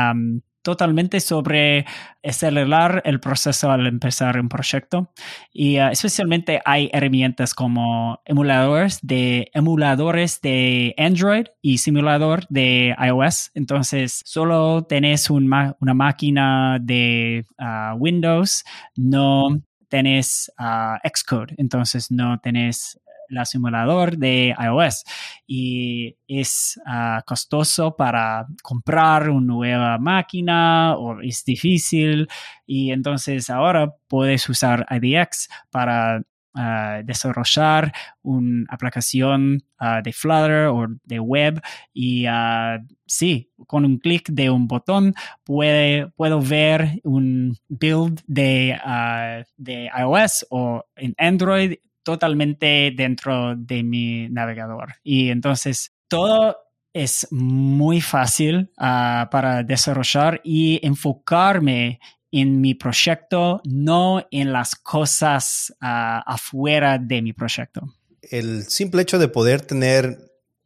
[0.62, 1.86] totalmente sobre
[2.22, 5.12] acelerar el proceso al empezar un proyecto.
[5.52, 13.50] Y uh, especialmente hay herramientas como emuladores de emuladores de Android y simulador de iOS.
[13.54, 18.64] Entonces solo tenés una máquina de uh, Windows
[18.96, 21.54] no tenés uh, Xcode.
[21.58, 23.00] Entonces no tenés
[23.30, 25.04] la simulador de iOS.
[25.46, 32.28] Y es ah, costoso para comprar una nueva máquina o es difícil.
[32.66, 36.22] Y entonces ahora puedes usar IDX para
[36.54, 41.60] ah, desarrollar una aplicación ah, de Flutter o de web.
[41.94, 42.26] Y
[43.06, 45.14] sí, con un clic de un botón
[45.44, 48.78] puede, puedo ver un build de,
[49.56, 54.94] de iOS o en Android totalmente dentro de mi navegador.
[55.03, 56.57] Y entonces todo
[56.92, 62.01] es muy fácil ah, para desarrollar y enfocarme
[62.32, 67.82] en mi proyecto, no en las cosas ah, afuera de mi proyecto.
[68.22, 70.18] El simple hecho de poder tener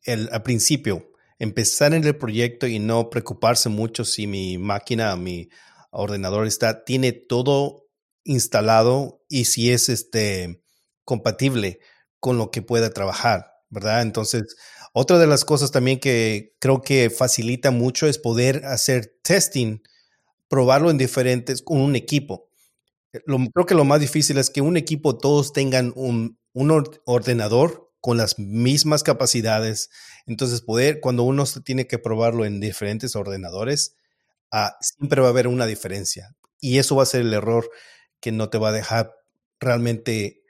[0.02, 5.48] el, al principio, empezar en el proyecto y no preocuparse mucho si mi máquina, mi
[5.90, 7.86] ordenador está, tiene todo
[8.24, 10.62] instalado y si es este,
[11.04, 11.80] compatible
[12.20, 14.02] con lo que pueda trabajar, ¿verdad?
[14.02, 14.56] Entonces,
[14.92, 19.80] otra de las cosas también que creo que facilita mucho es poder hacer testing,
[20.48, 22.48] probarlo en diferentes, con un equipo.
[23.12, 26.84] Eh, lo, creo que lo más difícil es que un equipo todos tengan un, un
[27.06, 29.90] ordenador con las mismas capacidades.
[30.26, 33.96] Entonces, poder, cuando uno tiene que probarlo en diferentes ordenadores,
[34.52, 36.36] ah, siempre va a haber una diferencia.
[36.60, 37.68] Y eso va a ser el error
[38.20, 39.12] que no te va a dejar
[39.58, 40.43] realmente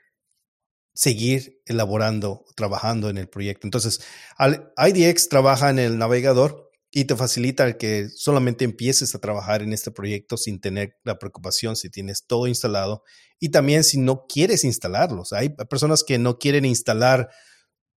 [0.95, 3.67] seguir elaborando, trabajando en el proyecto.
[3.67, 3.99] Entonces,
[4.39, 9.91] IDX trabaja en el navegador y te facilita que solamente empieces a trabajar en este
[9.91, 13.03] proyecto sin tener la preocupación si tienes todo instalado
[13.37, 15.33] y también si no quieres instalarlos.
[15.33, 17.29] Hay personas que no quieren instalar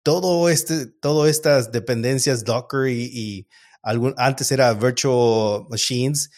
[0.03, 3.47] todo este, todas estas dependencias Docker y,
[3.81, 6.31] algún, antes era Virtual Machines.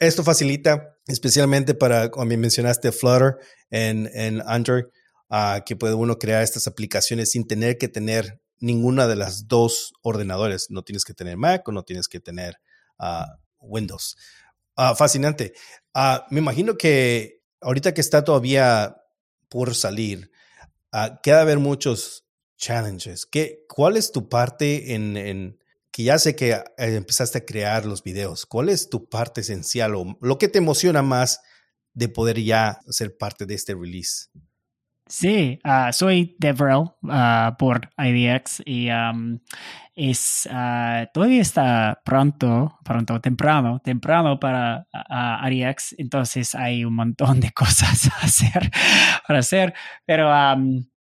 [0.00, 3.36] Esto facilita especialmente para, como mencionaste, Flutter
[3.70, 4.86] en, en Android
[5.64, 10.66] que puede uno crear estas aplicaciones sin tener que tener ninguna de las dos ordenadores.
[10.70, 12.56] No tienes que tener Mac o no tienes que tener
[12.98, 14.16] ah, Windows.
[14.76, 15.52] Ah, fascinante.
[15.94, 18.96] Ah, me imagino que ahorita que está todavía
[19.48, 20.30] por salir,
[21.22, 22.24] queda haber muchos
[22.56, 23.26] challenges.
[23.26, 25.58] ¿Qué, ¿Cuál es tu parte en, en,
[25.90, 28.46] que ya sé que empezaste a crear los videos?
[28.46, 31.40] ¿Cuál es tu parte esencial o lo que te emociona más
[31.94, 34.28] de poder ya ser parte de este release?
[35.10, 38.88] Sí, uh, soy Devrel uh, por IDX y
[39.96, 44.86] es uh, todavía está pronto, pronto, temprano, temprano para
[45.50, 48.70] IDX, entonces hay un montón de cosas a hacer,
[49.26, 49.74] para hacer,
[50.06, 50.30] pero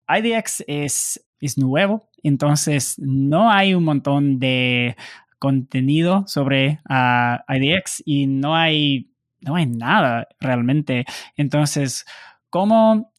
[0.09, 4.97] IDX es, es nuevo, entonces no hay un montón de
[5.39, 6.81] contenido sobre
[7.49, 11.05] IDX y no hay, no hay nada realmente,
[11.37, 12.05] entonces,
[12.51, 13.14] ¿cómo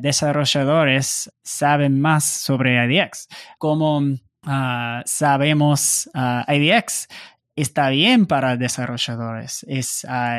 [0.00, 3.28] desarrolladores saben más sobre IDX.
[3.58, 4.02] Como
[4.44, 7.08] ah, sabemos uh, IDX
[7.56, 9.66] está bien para desarrolladores.
[9.68, 10.38] Es, ah,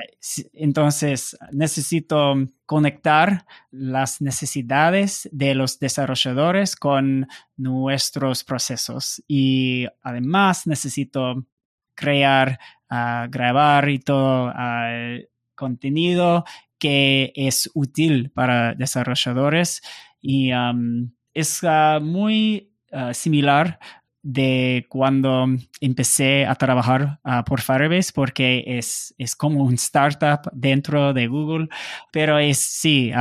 [0.53, 11.45] entonces, necesito conectar las necesidades de los desarrolladores con nuestros procesos y además necesito
[11.93, 12.59] crear,
[12.89, 14.51] grabar y todo
[15.53, 16.43] contenido
[16.81, 19.83] que es útil para desarrolladores
[20.19, 20.49] y
[21.33, 23.79] es uh, muy uh, similar
[24.23, 25.45] de cuando
[25.79, 31.69] empecé a trabajar uh, por Firebase porque es, es como un startup dentro de Google,
[32.11, 33.11] pero es sí,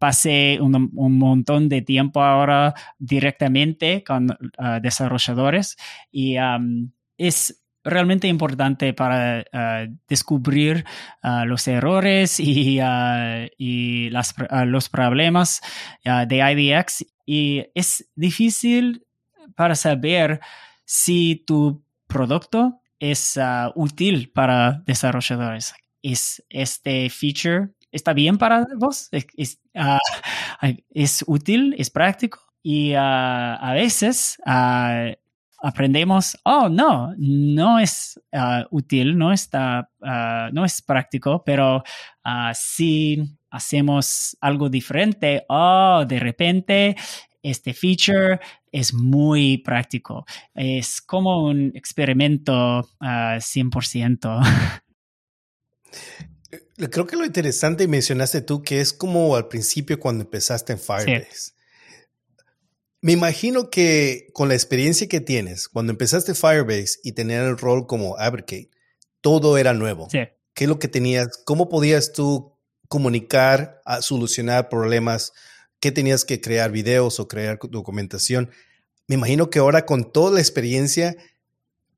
[0.00, 4.36] pasé un, un, montón de tiempo ahora directamente con
[4.80, 5.76] desarrolladores
[6.10, 10.84] y um, es realmente importante para ah, descubrir
[11.22, 14.34] ah, los errores y, ah, y las,
[14.66, 15.60] los problemas
[16.04, 17.06] de IDX.
[17.26, 19.06] Y es difícil
[19.54, 20.40] para saber
[20.84, 23.38] si tu producto es
[23.74, 25.74] útil para desarrolladores.
[26.02, 29.08] ¿Es este feature está bien para vos?
[29.12, 29.58] ¿Es,
[30.90, 31.74] es útil?
[31.78, 32.40] ¿Es práctico?
[32.62, 34.36] Y a veces
[35.64, 41.82] aprendemos, oh, no, no es ah, útil, no, está, ah, no es práctico, pero
[42.54, 46.96] si hacemos algo diferente, oh, de repente
[47.42, 48.40] este feature
[48.70, 50.26] es muy práctico.
[50.54, 54.80] Es como un experimento 100%.
[56.76, 60.80] Eh, creo que lo interesante mencionaste tú que es como al principio cuando empezaste en
[60.80, 61.52] Firebase.
[63.04, 67.86] Me imagino que con la experiencia que tienes, cuando empezaste Firebase y tener el rol
[67.86, 68.70] como Advocate,
[69.20, 70.08] todo era nuevo.
[70.10, 70.20] Sí.
[70.54, 71.28] ¿Qué es lo que tenías?
[71.44, 72.56] ¿Cómo podías tú
[72.88, 75.34] comunicar, a solucionar problemas?
[75.80, 78.48] ¿Qué tenías que crear videos o crear documentación?
[79.06, 81.14] Me imagino que ahora con toda la experiencia,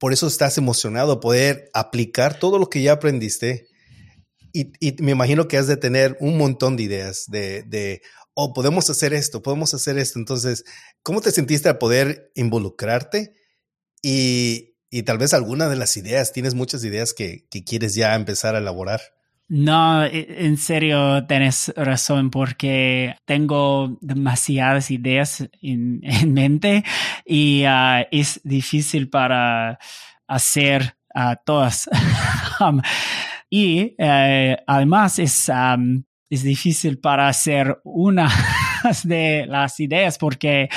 [0.01, 3.69] por eso estás emocionado, poder aplicar todo lo que ya aprendiste.
[4.53, 8.03] Y, me imagino que has de tener un montón de ideas de, de,
[8.37, 10.19] oh, podemos hacer esto, podemos hacer esto.
[10.19, 10.65] Entonces,
[11.03, 13.35] ¿cómo te sentiste a poder involucrarte?
[14.03, 18.15] Y, y tal vez alguna de las ideas, tienes muchas ideas que, que quieres ya
[18.15, 19.01] empezar a elaborar.
[19.49, 26.03] No, e, en serio, tienes razón porque tengo demasiadas ideas en,
[26.35, 26.85] mente
[27.25, 29.79] y ah, es difícil para
[30.29, 31.89] hacer uh, todas.
[33.49, 35.49] Y eh, además es,
[36.29, 38.29] es difícil para hacer una
[39.05, 40.69] de las ideas porque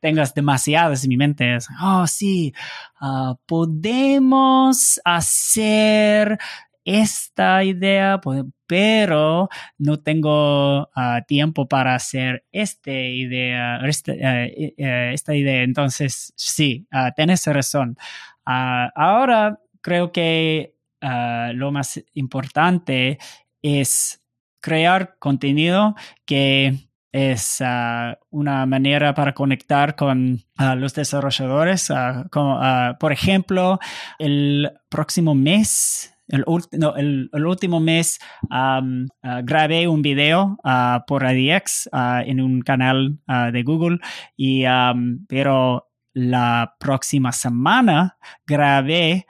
[0.00, 1.58] tengas demasiadas en mi mente.
[1.82, 2.52] oh, sí,
[3.00, 6.38] ah, podemos hacer
[6.84, 8.20] esta idea,
[8.66, 15.62] pero no tengo ah, tiempo para hacer esta idea, esta, eh, eh, esta idea.
[15.62, 17.96] Entonces, sí, uh, tienes razón.
[18.44, 23.18] ahora creo que lo más importante
[23.62, 24.20] es
[24.60, 25.94] crear contenido
[26.24, 27.62] que es
[28.30, 30.40] una manera para conectar con
[30.76, 31.92] los desarrolladores.
[33.00, 33.78] por ejemplo,
[34.18, 36.44] el próximo mes el,
[37.32, 38.18] el, último mes
[38.50, 38.82] ah,
[39.42, 40.58] grabé un video
[41.06, 41.88] por ADX
[42.26, 43.18] en un canal
[43.52, 43.98] de Google,
[44.36, 44.64] y,
[45.26, 49.26] pero la próxima semana grabé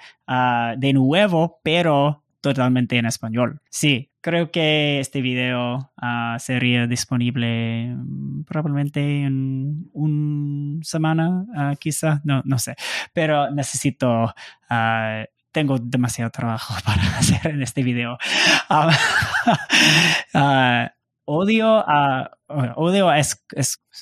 [0.76, 3.60] de nuevo, pero totalmente en español.
[3.70, 5.92] Sí, creo que este video
[6.38, 12.76] sería disponible mm, probablemente en una semana, quizá, no, no sé,
[13.12, 14.34] pero necesito
[15.52, 18.18] tengo demasiado trabajo para hacer en este video.
[21.30, 22.30] Odio a...
[22.48, 23.44] odio es,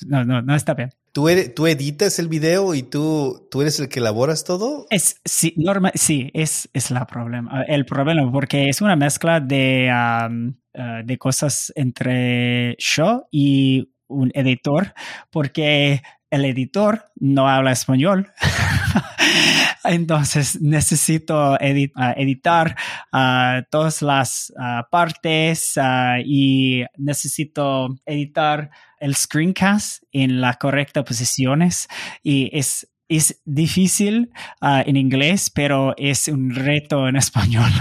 [0.05, 0.91] no, no está bien.
[1.17, 4.85] ¿Tú, ¿Tú, editas el video y tú, tú eres el que elaboras todo?
[4.91, 9.91] Es, sí, normal, sí es, es la problema, el problema, porque es una mezcla de,
[9.91, 14.93] uh, de cosas entre yo y un editor,
[15.31, 18.31] porque el editor no habla español.
[19.83, 22.75] Entonces necesito ah, editar
[23.11, 25.79] uh, todas las ah, partes
[26.23, 28.69] y necesito editar
[28.99, 31.87] el screencast en las correctas posiciones
[32.23, 34.31] y es es difícil
[34.61, 37.71] en inglés, pero es un reto en español.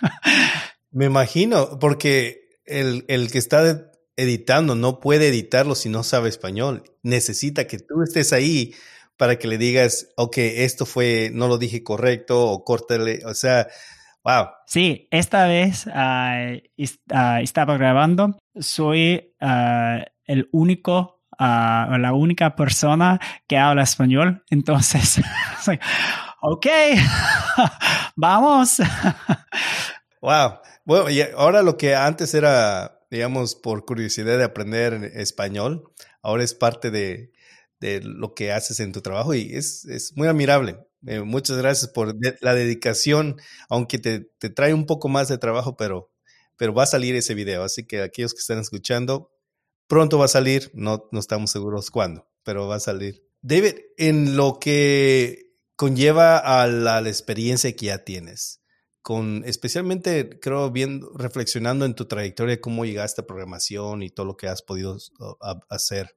[0.90, 6.82] Me imagino, porque el, el que está editando no puede editarlo si no sabe español.
[7.02, 8.74] Necesita que tú estés ahí
[9.16, 13.68] para que le digas, ok, esto fue, no lo dije correcto o córtale, o sea,
[14.24, 14.46] wow.
[14.66, 16.58] Sí, esta vez uh,
[17.40, 23.18] estaba grabando, soy uh, el único Uh, la única persona
[23.48, 24.44] que habla español.
[24.50, 25.20] Entonces,
[26.40, 26.66] ok,
[28.16, 28.76] vamos.
[30.20, 30.58] wow.
[30.84, 35.90] Bueno, y ahora lo que antes era, digamos, por curiosidad de aprender español,
[36.22, 37.32] ahora es parte de,
[37.80, 40.78] de lo que haces en tu trabajo y es, es muy admirable.
[41.06, 45.76] Eh, muchas gracias por la dedicación, aunque te, te, trae un poco más de trabajo,
[45.76, 46.12] pero,
[46.56, 47.64] pero va a salir ese video.
[47.64, 49.32] Así que aquellos que están escuchando,
[49.86, 53.26] pronto va a salir, no, no estamos seguros cuándo, pero va a salir.
[53.40, 58.62] David, en lo que conlleva a la, experiencia que ya tienes,
[59.02, 64.36] con especialmente creo bien reflexionando en tu trayectoria, cómo llegaste a programación y todo lo
[64.36, 64.96] que has podido
[65.68, 66.14] hacer.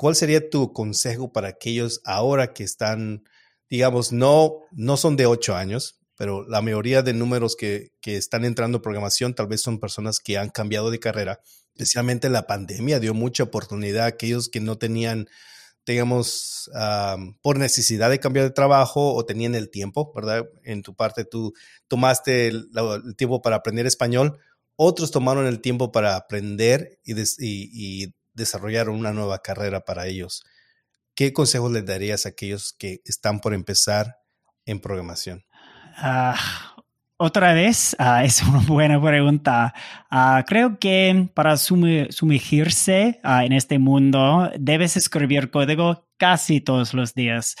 [0.00, 3.22] ¿cuál sería tu consejo para aquellos ahora que están,
[3.68, 8.44] digamos, no, no son de ocho años, pero la mayoría de números que, que están
[8.44, 11.40] entrando en programación tal vez son personas que han cambiado de carrera?
[11.72, 15.28] Especialmente la pandemia dio mucha oportunidad a aquellos que no tenían
[15.86, 16.70] digamos,
[17.40, 20.44] por necesidad de cambiar de trabajo o tenían el tiempo, ¿verdad?
[20.62, 21.54] En tu parte tú
[21.88, 22.68] tomaste el,
[23.16, 24.38] tiempo para aprender español,
[24.76, 30.44] otros tomaron el tiempo para aprender y, y, y desarrollaron una nueva carrera para ellos.
[31.14, 34.16] ¿qué consejos le darías a aquellos que están por empezar
[34.64, 35.44] en programación?
[36.02, 36.34] Ah,
[37.18, 39.74] otra vez, ah, es una buena pregunta.
[40.10, 47.56] Ah, creo que para sumergirse en este mundo debes escribir código casi todos los días.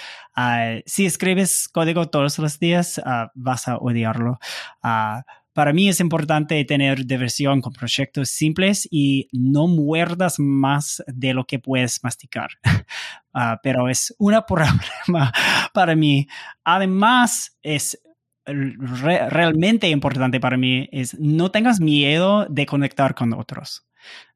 [0.86, 3.00] si escribes código todos los días,
[3.34, 4.38] vas a odiarlo
[5.52, 11.44] para mí es importante tener diversión con proyectos simples y no muerdas más de lo
[11.44, 12.50] que puedes masticar.
[13.62, 15.32] Pero es un problema
[15.74, 16.26] para mí.
[16.64, 18.00] Además, es
[18.46, 23.86] realmente importante para mí es no tengas miedo de conectar con otros.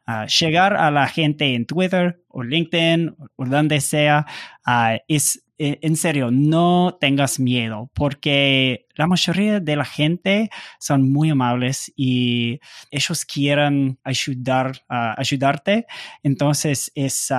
[0.07, 4.27] Ah, llegar a la gente en Twitter o LinkedIn o donde sea
[4.67, 10.51] uh, es eh, en serio, no tengas miedo, porque la mayoría de la gente
[10.81, 12.59] son muy amables y
[12.91, 15.87] ellos quieren ayudar, uh, ayudarte.
[16.25, 17.31] Entonces, es,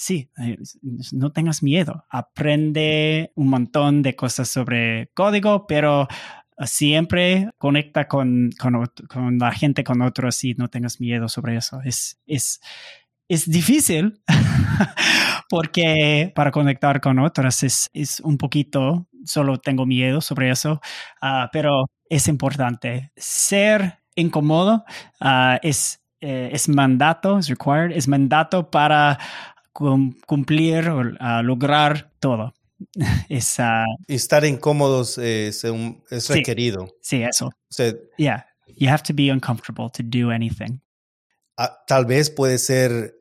[0.00, 0.56] sí, eh,
[1.12, 2.06] no tengas miedo.
[2.08, 6.08] Aprende un montón de cosas sobre código, pero
[6.64, 11.80] siempre conecta con, con, la gente, con otros y no tengas miedo sobre eso.
[11.84, 12.60] Es, es,
[13.28, 14.22] es difícil
[15.50, 20.80] porque para conectar con otras es, es, un poquito, solo tengo miedo sobre eso,
[21.22, 23.12] uh, pero es importante.
[23.16, 24.84] Ser incómodo
[25.20, 29.18] uh, es, eh, es mandato, es required, es mandato para
[29.72, 31.02] cumplir o
[31.42, 32.54] lograr todo.
[33.28, 33.58] es,
[34.08, 35.64] estar incómodos es,
[36.10, 36.96] es requerido.
[37.02, 37.46] Sí, eso.
[37.46, 37.82] O
[38.16, 38.46] yeah,
[38.76, 40.80] you have to be uncomfortable to do anything.
[41.86, 43.14] tal vez puede ser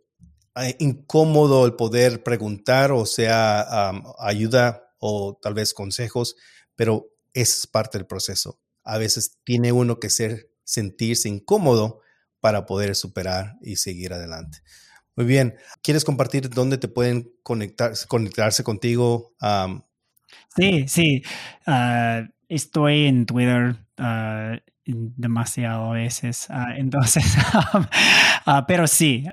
[0.56, 6.36] eh, incómodo el poder preguntar, o sea, ayuda o tal vez consejos,
[6.76, 8.60] pero es parte del proceso.
[8.84, 12.02] A veces tiene uno que ser, sentirse incómodo
[12.40, 14.60] para poder superar y seguir adelante.
[15.20, 15.56] Muy bien.
[15.84, 19.34] ¿Quieres compartir dónde te pueden conectar, conectarse contigo?
[20.56, 21.24] sí, sí.
[21.68, 23.76] Ah, estoy en Twitter.
[23.98, 24.56] Uh,
[24.86, 26.48] demasiado veces.
[26.50, 27.36] Ah, entonces,
[28.46, 29.26] ah, pero sí,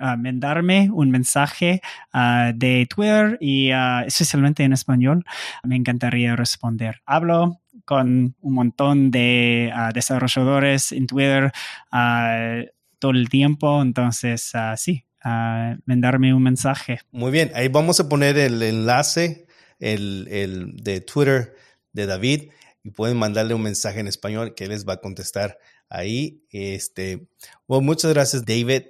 [0.00, 1.80] ah, mandarme un mensaje
[2.12, 3.70] de Twitter y
[4.04, 5.24] especialmente en español,
[5.62, 7.02] me encantaría responder.
[7.06, 11.52] Hablo con un montón de desarrolladores en Twitter
[13.02, 15.04] todo el tiempo, entonces sí,
[15.84, 17.00] mandarme un mensaje.
[17.10, 19.48] Muy bien, ahí vamos a poner el enlace
[19.80, 21.56] el, el de Twitter
[21.92, 22.50] de David
[22.84, 26.44] y pueden mandarle un mensaje en español que les va a contestar ahí.
[26.50, 27.26] Este,
[27.66, 28.82] bueno, muchas gracias, David.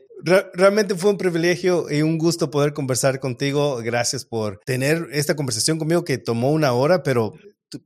[0.52, 3.78] realmente fue un privilegio y un gusto poder conversar contigo.
[3.78, 7.32] Gracias por tener esta conversación conmigo que tomó una hora, pero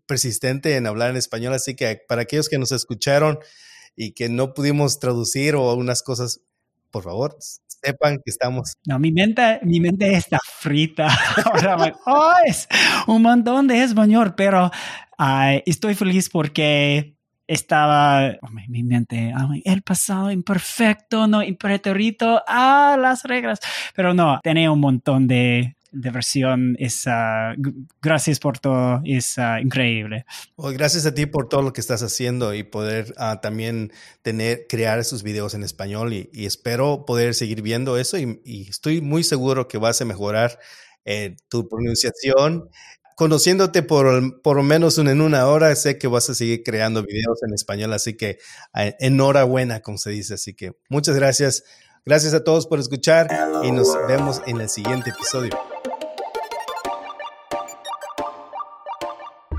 [0.07, 1.55] persistente en hablar en español.
[1.55, 3.39] Así que para aquellos que nos escucharon
[3.97, 6.41] y que no pudimos traducir o algunas cosas,
[6.91, 8.75] por favor, sepan que estamos.
[8.87, 11.09] No, mi mente, mi mente está frita.
[11.45, 12.69] Ahora, oh, es
[13.07, 14.71] un montón de español, pero
[15.65, 17.17] estoy feliz porque
[17.47, 19.33] estaba oh, mi mente,
[19.65, 23.61] el pasado imperfecto, no impreterito, ah, las reglas,
[23.95, 27.05] pero no, tenía un montón de diversión, es,
[28.03, 30.25] gracias por todo, es increíble.
[30.57, 33.93] gracias a ti por todo lo que estás haciendo y poder ah, también
[34.23, 39.25] tener, crear esos videos en español y, espero poder seguir viendo eso y, estoy muy
[39.25, 40.59] seguro que vas a mejorar
[41.05, 42.69] eh, tu pronunciación
[43.17, 47.55] conociéndote por, por menos en una hora, sé que vas a seguir creando videos en
[47.55, 48.39] español, así que
[48.75, 50.35] enhorabuena, como se dice.
[50.35, 51.65] Así que muchas gracias.
[52.05, 53.27] Gracias a todos por escuchar
[53.65, 55.59] y nos vemos en el siguiente episodio.